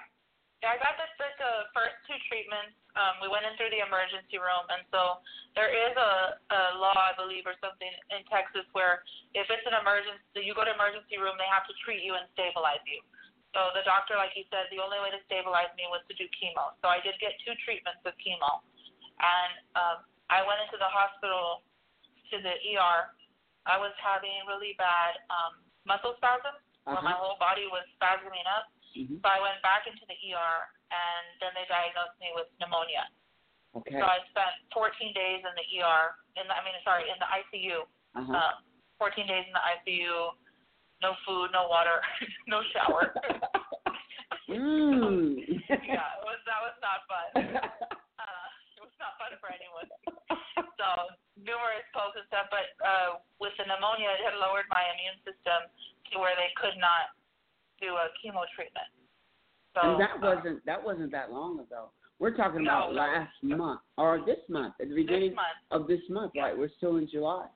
[0.62, 2.78] Yeah, I got this like the first two treatments.
[2.94, 5.18] Um, we went in through the emergency room, and so
[5.58, 9.02] there is a, a law, I believe, or something in Texas where
[9.34, 12.30] if it's an emergency, you go to emergency room, they have to treat you and
[12.38, 13.02] stabilize you.
[13.58, 16.30] So the doctor, like he said, the only way to stabilize me was to do
[16.38, 16.78] chemo.
[16.86, 18.62] So I did get two treatments of chemo,
[19.18, 19.98] and um,
[20.30, 21.66] I went into the hospital
[22.30, 23.10] to the ER.
[23.66, 25.58] I was having really bad um,
[25.90, 27.02] muscle spasms Uh-huh.
[27.02, 28.70] where my whole body was spasming up.
[28.96, 29.22] Mhm.
[29.22, 30.58] So I went back into the ER,
[30.92, 33.08] and then they diagnosed me with pneumonia.
[33.76, 33.96] Okay.
[34.00, 36.16] So I spent 14 days in the ER.
[36.36, 37.88] In the, I mean, sorry, in the ICU.
[38.16, 38.36] Uh-huh.
[38.36, 38.54] Um,
[39.00, 40.36] 14 days in the ICU.
[41.02, 41.98] No food, no water,
[42.48, 43.10] no shower.
[44.46, 45.34] mm.
[45.90, 47.30] yeah, it was that was not fun.
[48.22, 49.90] Uh, it was not fun for anyone.
[50.78, 50.88] So
[51.42, 55.66] numerous pokes and stuff, but uh, with the pneumonia, it had lowered my immune system
[56.14, 57.18] to where they could not
[57.82, 58.88] do a chemo treatment.
[59.74, 61.90] So and that uh, wasn't that wasn't that long ago.
[62.22, 63.02] We're talking about No, no.
[63.02, 65.58] last month or this month at the beginning this month.
[65.74, 66.54] of this month, right?
[66.54, 67.50] We're still in July.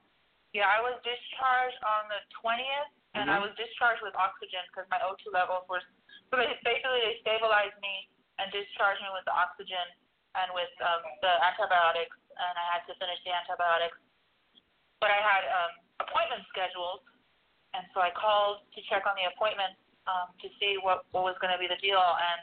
[0.58, 3.52] Yeah, I was discharged on the 20th, and I Mhm.
[3.52, 5.84] was discharged with oxygen because my O2 levels were.
[6.32, 8.10] So they basically they stabilized me
[8.40, 9.86] and discharged me with the oxygen
[10.36, 13.98] and with um, the antibiotics, and I had to finish the antibiotics.
[15.00, 17.04] But I had um, appointments scheduled,
[17.76, 21.38] and so I called to check on the appointments um, to see what what was
[21.42, 22.42] going to be the deal, and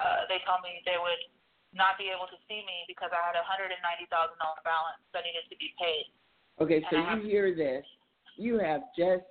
[0.00, 1.22] uh, they told me they would
[1.72, 4.60] not be able to see me because I had a hundred and ninety thousand dollar
[4.64, 6.08] balance that needed to be paid.
[6.60, 7.84] Okay, so you hear this.
[8.36, 9.24] You have just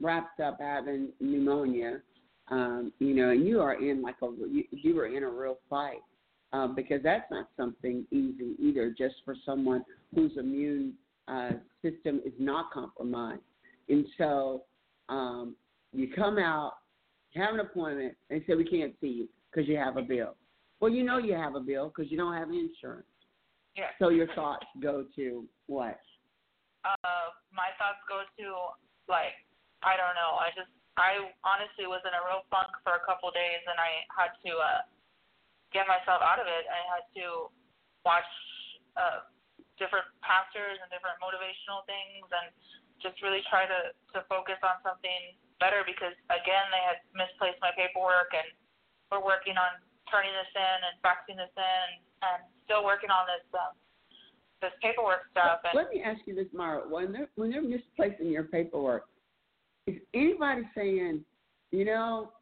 [0.00, 2.00] wrapped up having pneumonia,
[2.48, 5.58] um, you know, and you are in like a you, you were in a real
[5.68, 6.00] fight
[6.52, 8.94] um, because that's not something easy either.
[8.96, 9.84] Just for someone
[10.14, 10.94] whose immune
[11.28, 13.42] uh, system is not compromised,
[13.88, 14.64] and so
[15.08, 15.54] um,
[15.92, 16.74] you come out,
[17.34, 20.36] have an appointment, and say we can't see you because you have a bill.
[20.80, 23.06] Well, you know you have a bill because you don't have insurance.
[23.76, 23.90] Yes.
[23.98, 25.98] So your thoughts go to what?
[26.84, 28.46] uh, my thoughts go to
[29.08, 29.36] like
[29.84, 30.36] I don't know.
[30.40, 34.04] I just I honestly was in a real funk for a couple days, and I
[34.12, 34.82] had to uh,
[35.72, 36.64] get myself out of it.
[36.68, 37.48] I had to
[38.04, 38.28] watch
[38.96, 39.24] uh,
[39.80, 42.52] different pastors and different motivational things, and
[43.00, 47.70] just really try to to focus on something better because again they had misplaced my
[47.76, 48.48] paperwork, and
[49.12, 51.86] we're working on turning this in and faxing this in,
[52.24, 53.44] and still working on this.
[53.54, 53.76] Um,
[54.60, 56.82] this paperwork stuff and Let me ask you this, Mara.
[56.86, 59.06] When they're when they're misplacing your paperwork,
[59.86, 61.24] is anybody saying,
[61.72, 62.32] you know,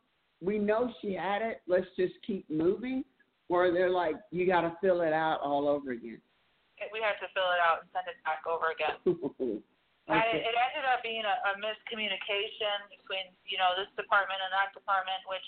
[0.41, 3.05] we know she had it, let's just keep moving,
[3.49, 6.21] or they're like, you got to fill it out all over again?
[6.93, 9.63] we had to fill it out and send it back over again.
[10.09, 10.41] And okay.
[10.41, 14.73] it, it ended up being a, a miscommunication between, you know, this department and that
[14.73, 15.45] department, which,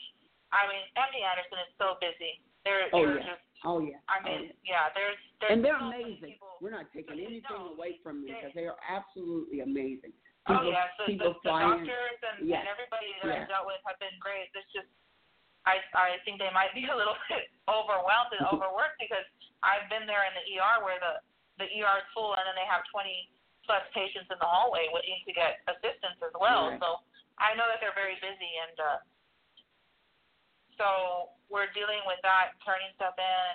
[0.53, 2.45] I mean, MD Anderson is so busy.
[2.69, 3.33] They're, Oh, they're yeah.
[3.37, 4.01] just, Oh yeah.
[4.09, 4.85] I Oh, mean, yeah.
[4.85, 6.37] yeah, there's, there's and they're so amazing.
[6.37, 6.61] people.
[6.61, 10.13] We're not taking anything No, away from them because they are absolutely amazing.
[10.53, 12.65] oh, yeah, so people the, the doctors and, Yes.
[12.65, 13.37] and everybody that Yeah.
[13.45, 14.49] I've dealt with have been great.
[14.53, 14.89] It's just,
[15.69, 19.25] I, I think they might be a little bit overwhelmed and overworked because
[19.65, 21.21] I've been there in the ER where the,
[21.65, 23.09] the ER is full and then they have 20
[23.67, 26.73] plus patients in the hallway waiting to get assistance as well.
[26.73, 26.81] Right.
[26.81, 27.03] So
[27.39, 28.99] I know that they're very busy and uh
[30.81, 33.53] so we're dealing with that, turning stuff in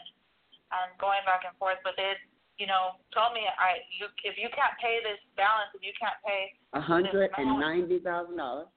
[0.70, 1.82] and going back and forth.
[1.82, 2.14] But they,
[2.62, 6.18] you know, told me I you if you can't pay this balance, if you can't
[6.22, 8.70] pay A hundred and ninety thousand dollars.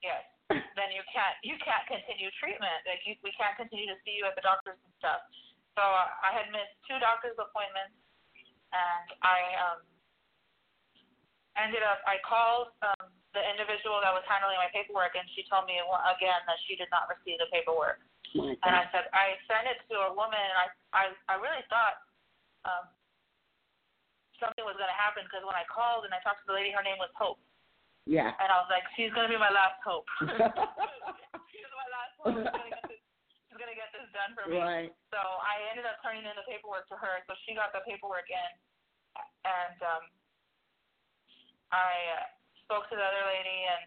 [0.00, 2.80] yes, then you can't you can't continue treatment.
[2.88, 5.20] Like you, we can't continue to see you at the doctors and stuff.
[5.76, 7.96] So uh, I had missed two doctor's appointments,
[8.72, 9.78] and I um
[11.60, 15.64] ended up I called um the individual that was handling my paperwork, and she told
[15.64, 18.00] me again that she did not receive the paperwork.
[18.36, 21.64] My And I said I sent it to a woman, and I I I really
[21.72, 21.96] thought
[22.68, 22.84] um
[24.42, 26.74] something was going to happen because when I called and I talked to the lady,
[26.74, 27.38] her name was Hope,
[28.10, 28.34] Yeah.
[28.42, 30.02] and I was like, she's going to be my last hope.
[31.54, 32.34] she's my last hope.
[32.34, 32.98] She's going to get this,
[33.46, 34.58] she's going to get this done for me.
[34.58, 34.90] right.
[35.14, 38.26] So I ended up turning in the paperwork to her, so she got the paperwork
[38.34, 38.50] in,
[39.46, 40.02] and um,
[41.72, 42.24] I uh,
[42.64, 43.82] spoke to the other lady, and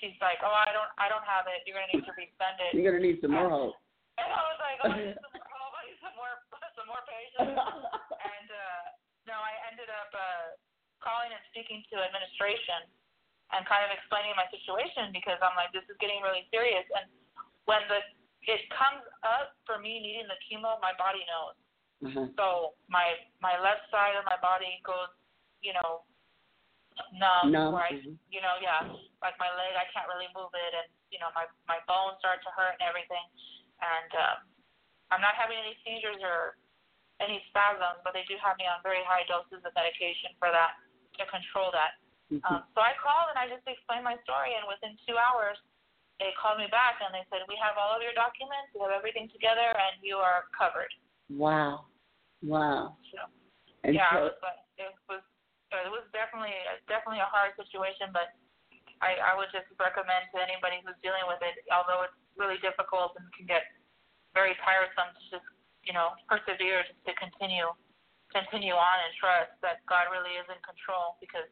[0.00, 1.64] she's like, "Oh, I don't, I don't have it.
[1.68, 3.76] You're gonna need to resend it." You're gonna need some more hope.
[4.16, 6.34] And I was like, "Oh, I need some more, oh, I need some more,
[6.76, 7.52] some more patience."
[8.32, 8.84] and uh,
[9.28, 10.56] no, I ended up uh,
[11.04, 12.88] calling and speaking to administration
[13.54, 16.82] and kind of explaining my situation because I'm like, this is getting really serious.
[16.98, 17.06] And
[17.70, 18.02] when the
[18.46, 21.56] it comes up for me needing the chemo, my body knows.
[22.06, 22.26] uh-huh.
[22.38, 22.46] So
[22.86, 25.10] my my left side of my body goes,
[25.62, 26.06] you know,
[27.12, 27.52] numb.
[27.52, 28.16] Numb, Where I, mhm.
[28.32, 28.88] you know, yeah,
[29.20, 32.40] like my leg, I can't really move it, and you know, my my bones start
[32.44, 33.24] to hurt and everything.
[33.80, 34.38] And um,
[35.12, 36.56] I'm not having any seizures or
[37.20, 40.80] any spasms, but they do have me on very high doses of medication for that
[41.20, 42.00] to control that.
[42.32, 42.42] Mhm.
[42.48, 45.56] Um, so I called and I just explained my story, and within two hours,
[46.18, 48.72] they called me back and they said, "We have all of your documents.
[48.74, 50.92] We have everything together, and you are covered."
[51.28, 51.86] Wow.
[52.42, 52.96] Wow.
[53.12, 53.18] So,
[53.84, 55.22] And yeah, so, it was, it was
[55.74, 56.54] it was definitely
[56.86, 58.34] definitely a hard situation, but
[59.02, 63.18] I I would just recommend to anybody who's dealing with it, although it's really difficult
[63.18, 63.66] and can get
[64.36, 65.48] very tiresome, to just
[65.82, 67.66] you know persevere, just to continue
[68.30, 71.46] continue on and trust that God really is in control because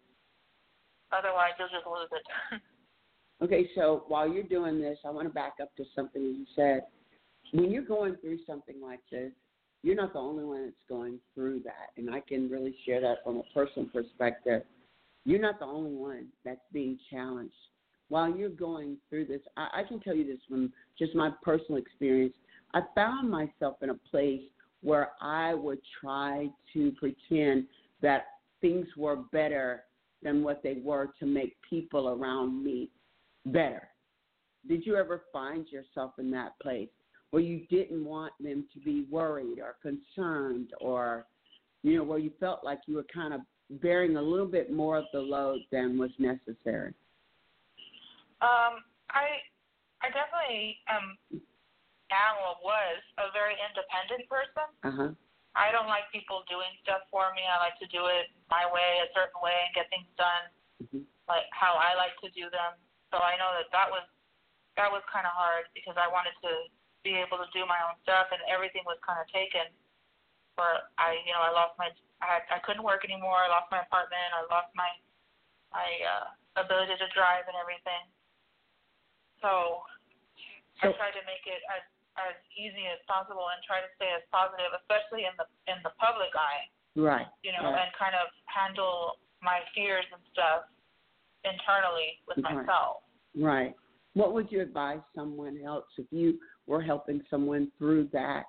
[1.15, 2.27] otherwise you'll just lose it.
[3.45, 6.87] okay, so while you're doing this, I want to back up to something you said.
[7.53, 9.31] When you're going through something like this,
[9.85, 11.91] you're not the only one that's going through that.
[11.99, 14.63] And I can really share that from a personal perspective.
[15.27, 17.53] You're not the only one that's being challenged.
[18.09, 21.77] While you're going through this, I, I can tell you this from just my personal
[21.77, 22.33] experience.
[22.73, 24.41] I found myself in a place
[24.83, 27.67] where I would try to pretend
[28.01, 28.25] that
[28.63, 29.85] things were better
[30.23, 32.89] than what they were to make people around me
[33.47, 33.89] better.
[34.67, 36.89] Did you ever find yourself in that place
[37.35, 41.27] where you didn't want them to be worried or concerned or,
[41.83, 43.43] you know, where you felt like you were kind of
[43.83, 46.95] bearing a little bit more of the load than was necessary?
[48.39, 49.43] Um, I
[49.99, 51.19] I definitely am
[52.15, 54.71] am or was a very independent person.
[54.87, 55.11] Uh huh.
[55.59, 57.43] I don't like people doing stuff for me.
[57.51, 61.07] I like to do it my way, a certain way, and get things done Mm-hmm.
[61.31, 62.75] like how I like to do them.
[63.15, 64.03] So I know that that was
[64.75, 66.53] that was kind of hard because I wanted to
[67.05, 69.69] be able to do my own stuff, and everything was kind of taken.
[70.57, 71.91] Where I, you know, I lost my,
[72.23, 73.43] I, I couldn't work anymore.
[73.43, 74.23] I lost my apartment.
[74.33, 74.87] I lost my,
[75.75, 76.27] my uh,
[76.63, 78.07] ability to drive and everything.
[79.43, 79.83] So,
[80.81, 81.85] I tried to make it as
[82.15, 85.91] as easy as possible and try to stay as positive, especially in the in the
[85.99, 86.63] public eye,
[86.95, 87.27] Right.
[87.43, 87.87] you know, right.
[87.87, 90.71] and kind of handle my fears and stuff
[91.43, 92.63] internally with Right.
[92.63, 93.03] myself.
[93.35, 93.75] Right.
[94.15, 98.45] What would you advise someone else if you were helping someone through that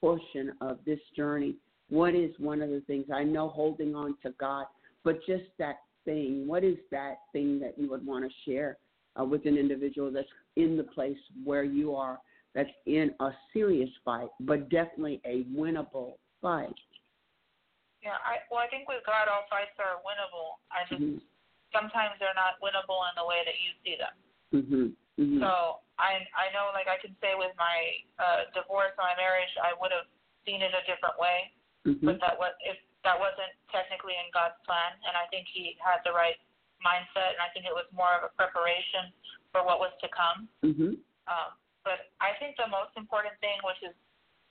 [0.00, 1.56] portion of this journey?
[1.88, 4.66] What is one of the things I know holding on to God,
[5.04, 8.78] but just that thing, what is that thing that you would want to share
[9.18, 12.18] uh, with an individual that's in the place where you are,
[12.54, 16.74] that's in a serious fight, but definitely a winnable fight?
[18.02, 20.62] Yeah, I well, I think with God, all fights are winnable.
[20.70, 21.20] I just Mhm.
[21.72, 24.14] sometimes they're not winnable in the way that you see them.
[24.52, 24.94] Mhm.
[25.18, 25.40] Mhm.
[25.40, 27.76] So I I know, like I can say with my
[28.18, 30.06] uh, divorce, my marriage, I would have
[30.44, 31.52] seen it a different way,
[31.84, 32.04] Mhm.
[32.04, 36.02] but that was if that wasn't technically in God's plan, and I think He had
[36.04, 36.38] the right
[36.84, 39.12] mindset, and I think it was more of a preparation
[39.52, 40.48] for what was to come.
[40.62, 40.98] Mhm.
[41.26, 43.94] Um, but I think the most important thing, which is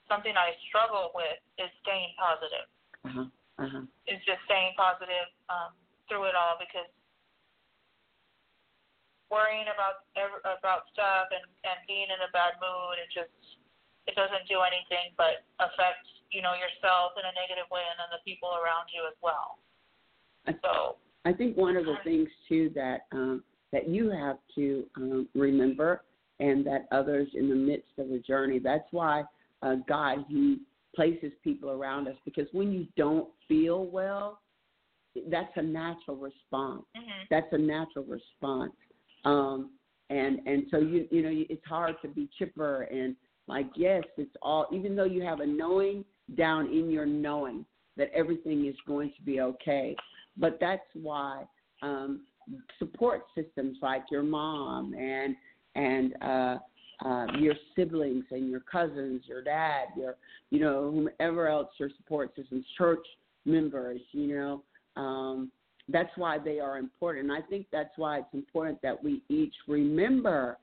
[0.08, 2.66] something I struggle with, is staying positive.
[3.04, 3.26] Uh-huh.
[3.58, 3.82] Uh-huh.
[4.06, 5.72] Is just staying positive um,
[6.08, 6.88] through it all because
[9.30, 10.06] worrying about
[10.44, 13.32] about stuff and and being in a bad mood, it just
[14.06, 18.10] it doesn't do anything but affect you know yourself in a negative way, and then
[18.14, 19.58] the people around you as well.
[20.62, 25.28] So I think one of the things too that um, that you have to um,
[25.34, 26.02] remember,
[26.40, 28.58] and that others in the midst of the journey.
[28.58, 29.24] That's why
[29.62, 30.60] uh, God He
[30.94, 34.40] places people around us because when you don't feel well,
[35.30, 36.84] that's a natural response.
[36.96, 37.26] mhm.
[37.30, 38.72] That's a natural response.
[39.26, 39.70] Um,
[40.08, 43.16] and and so you you know it's hard to be chipper and
[43.48, 46.04] like yes it's all even though you have a knowing
[46.36, 47.64] down in your knowing
[47.96, 49.96] that everything is going to be okay
[50.36, 51.42] but that's why
[51.82, 52.20] um,
[52.78, 55.34] support systems like your mom and
[55.74, 56.56] and uh,
[57.04, 60.16] uh, your siblings and your cousins, your dad, your
[60.50, 63.04] you know whomever else your support systems, church
[63.44, 64.62] members, you know,
[65.00, 65.50] um,
[65.88, 67.30] that's why they are important.
[67.30, 70.58] I think that's why it's important that we each remember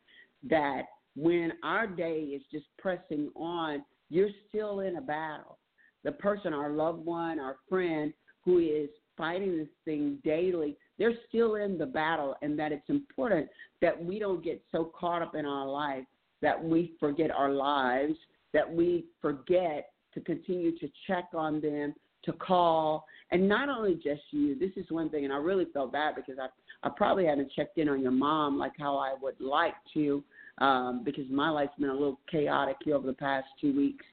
[0.49, 0.83] that
[1.15, 5.57] when our day is just pressing on, you're still in a battle.
[6.03, 8.13] The person, our loved one, our friend
[8.43, 13.47] who is fighting this thing daily, they're still in the battle, and that it's important
[13.81, 16.03] that we don't get so caught up in our life
[16.41, 18.15] that we forget our lives,
[18.53, 21.95] that we forget to continue to check on them,
[22.25, 24.57] to call, and not only just you.
[24.57, 26.47] This is one thing, and I really felt bad because I
[26.85, 30.21] I probably haven't checked in on your mom like how I would like to,
[30.57, 34.05] um, because my life's been a little chaotic here over the past two weeks.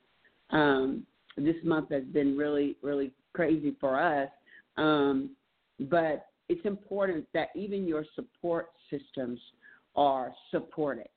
[0.51, 1.05] Um,
[1.37, 4.29] this month has been really really crazy for us,
[4.77, 5.31] um,
[5.79, 9.39] but it's important that even your support systems
[9.95, 11.09] are supported,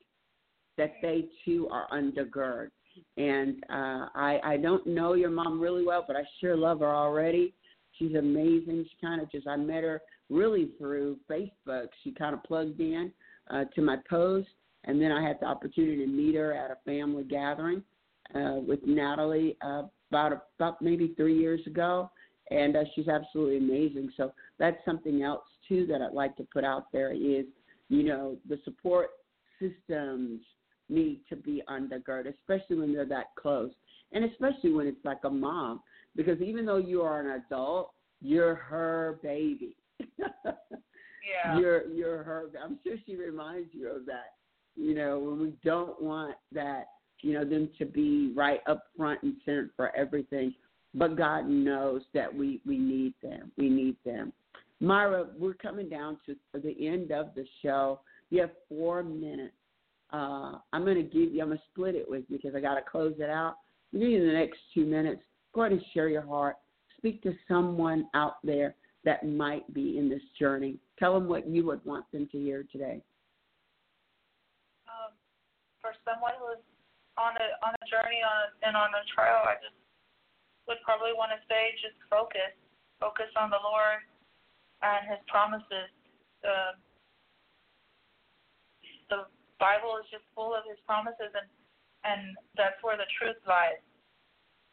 [0.78, 2.70] that they too are undergird.
[3.18, 6.94] And uh, I, I don't know your mom really well, but I sure love her
[6.94, 7.54] already.
[7.98, 8.86] She's amazing.
[8.90, 11.88] She kind of just, I met her really through Facebook.
[12.04, 13.12] She kind of plugged in
[13.52, 14.48] uh, to my post,
[14.86, 17.84] And then I had the opportunity to meet her at a family gathering
[18.36, 22.10] uh, with Natalie uh, about about maybe three years ago,
[22.52, 24.12] and uh, she's absolutely amazing.
[24.18, 27.46] So that's something else too that I'd like to put out there is,
[27.90, 29.10] you know, the support
[29.60, 30.42] systems
[30.94, 33.72] need to be undergirded, especially when they're that close,
[34.12, 35.82] and especially when it's like a mom,
[36.16, 37.92] because even though you are an adult,
[38.22, 39.76] you're her baby.
[41.24, 41.60] Yeah.
[41.60, 42.50] You're you're her.
[42.64, 44.34] I'm sure she reminds you of that.
[44.76, 46.88] You know, when we don't want that,
[47.22, 50.54] you know, them to be right up front and center for everything,
[50.94, 53.52] but God knows that we we need them.
[53.58, 54.34] We need them.
[54.80, 58.02] Myra, we're coming down to the end of the show.
[58.30, 59.54] You have four minutes.
[60.14, 61.42] Uh, I'm going to give you.
[61.42, 63.56] I'm going to split it with you because I got to close it out.
[63.92, 65.22] I'm give you the next two minutes.
[65.54, 66.58] Go ahead and share your heart.
[66.98, 70.78] Speak to someone out there that might be in this journey.
[71.00, 73.02] Tell them what you would want them to hear today.
[74.88, 75.12] Um,
[75.82, 76.62] for someone who's
[77.18, 79.76] on a on a journey on and on a trial, I just
[80.68, 82.54] would probably want to say just focus,
[83.02, 84.00] focus on the Lord
[84.86, 85.90] and His promises.
[86.46, 86.78] The
[89.10, 89.26] the
[89.62, 91.48] Bible is just full of His promises, and
[92.04, 93.80] and that's where the truth lies.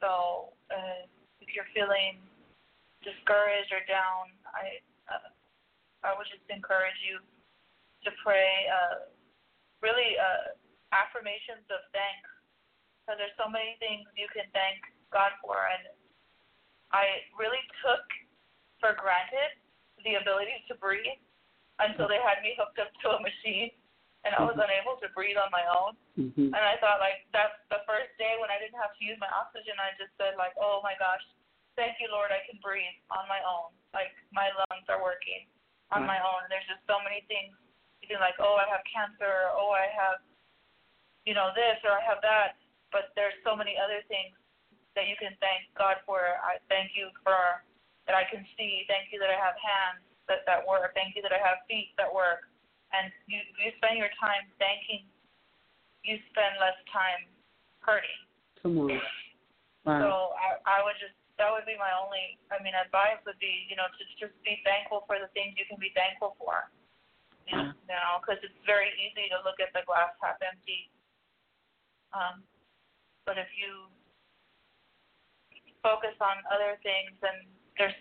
[0.02, 1.06] So uh,
[1.38, 2.18] if you're feeling
[3.06, 5.30] discouraged or down, I uh,
[6.04, 7.20] I would just encourage you
[8.04, 9.08] to pray uh,
[9.84, 10.56] really uh,
[10.92, 12.28] affirmations of thanks.
[13.04, 14.78] Because there's so many things you can thank
[15.10, 15.90] God for, and
[16.94, 18.04] I really took
[18.78, 19.56] for granted
[20.04, 21.18] the ability to breathe
[21.80, 23.72] until they had me hooked up to a machine
[24.24, 24.64] and I was Mhm.
[24.64, 25.96] unable to breathe on my own.
[26.18, 26.52] Mm-hmm.
[26.52, 29.28] And I thought like that's the first day when I didn't have to use my
[29.32, 29.78] oxygen.
[29.80, 31.24] I just said like, oh my gosh,
[31.76, 33.72] thank you Lord, I can breathe on my own.
[33.94, 35.48] Like my lungs are working
[35.90, 36.46] on my own.
[36.48, 37.56] There's just so many things.
[38.02, 40.20] You can like, oh I have cancer, or, oh I have,
[41.24, 42.56] you know this or I have that.
[42.92, 44.36] But there's so many other things
[44.94, 46.18] that you can thank God for.
[46.42, 47.64] I thank you for
[48.06, 48.84] that I can see.
[48.90, 50.92] Thank you that I have hands that that work.
[50.94, 52.49] Thank you that I have feet that work.
[52.90, 55.06] And you you spend your time thanking
[56.02, 57.28] you spend less time
[57.84, 58.20] hurting.
[58.60, 59.00] Come on.
[59.84, 60.00] Wow.
[60.00, 63.68] So I I would just that would be my only I mean advice would be
[63.68, 66.68] you know to just be thankful for the things you can be thankful for.
[67.48, 70.86] You know, you know, because it's very easy to look at the glass half empty.
[72.14, 72.46] Um,
[73.26, 73.90] but if you
[75.82, 77.96] focus on other things, and there's,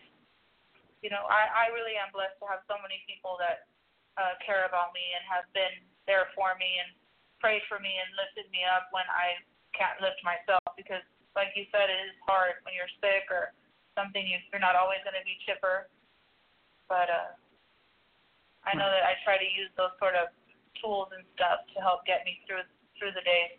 [1.01, 3.65] you know, I I really am blessed to have so many people that
[4.19, 5.71] uh, care about me and have been
[6.03, 6.91] there for me and
[7.39, 9.39] prayed for me and lifted me up when I
[9.71, 11.01] can't lift myself because,
[11.39, 13.55] like you said, it is hard when you're sick or
[13.95, 14.19] something.
[14.19, 15.87] You, you're not always going to be chipper,
[16.91, 17.31] but uh,
[18.67, 20.35] I know that I try to use those sort of
[20.83, 22.67] tools and stuff to help get me through
[22.99, 23.55] through the day.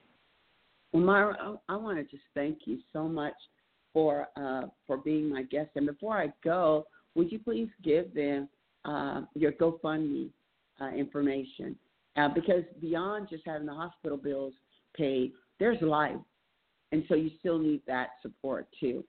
[0.92, 3.36] Well, Myra, I, I want to just thank you so much
[3.96, 5.70] for uh, for being my guest.
[5.76, 6.84] And before I go,
[7.14, 8.48] would you please give them
[8.84, 10.30] uh, your GoFundMe
[10.80, 11.76] uh, information?
[12.16, 14.54] Uh, because beyond just having the hospital bills
[14.96, 16.16] paid, there's life,
[16.92, 19.04] and so you still need that support too.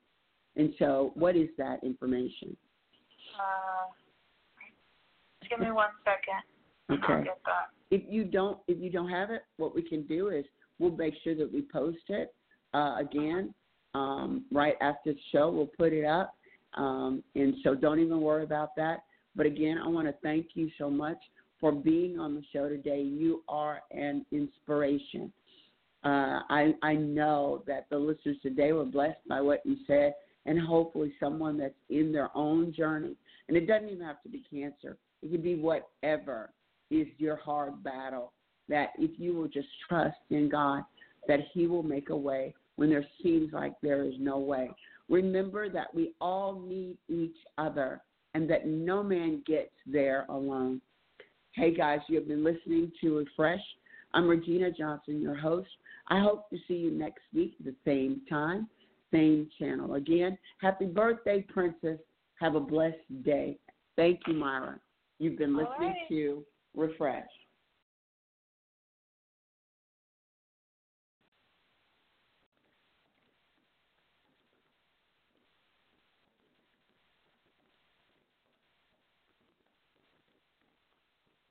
[0.56, 2.56] And so, what is that information?
[3.40, 3.88] Uh,
[5.50, 7.04] give me one second.
[7.04, 7.30] Okay.
[7.90, 10.46] If you don't, if you don't have it, what we can do is
[10.80, 12.34] we'll make sure that we post it
[12.74, 13.54] uh, again
[13.94, 15.50] um, right after the show.
[15.50, 16.36] We'll put it up,
[16.76, 19.04] um, and so don't even worry about that.
[19.36, 21.18] But again, I want to thank you so much
[21.62, 23.02] for being on the show today.
[23.02, 25.32] You are an inspiration.
[26.04, 30.16] Uh, I I know that the listeners today were blessed by what you said,
[30.48, 33.16] and hopefully someone that's in their own journey.
[33.48, 34.98] And it doesn't even have to be cancer.
[35.22, 36.50] It could be whatever
[36.90, 38.34] is your hard battle.
[38.68, 40.84] That if you will just trust in God,
[41.28, 44.72] that He will make a way when there seems like there is no way.
[45.08, 48.02] Remember that we all need each other
[48.34, 50.82] and that no man gets there alone.
[51.54, 53.60] Hey guys, you have been listening to Refresh.
[54.14, 55.68] I'm Regina Johnson, your host.
[56.08, 58.70] I hope to see you next week at the same time,
[59.12, 59.96] same channel.
[59.96, 62.00] Again, happy birthday, Princess.
[62.40, 63.60] Have a blessed day.
[63.98, 64.80] Thank you, Myra.
[65.20, 66.08] You've been listening right.
[66.08, 67.28] to Refresh.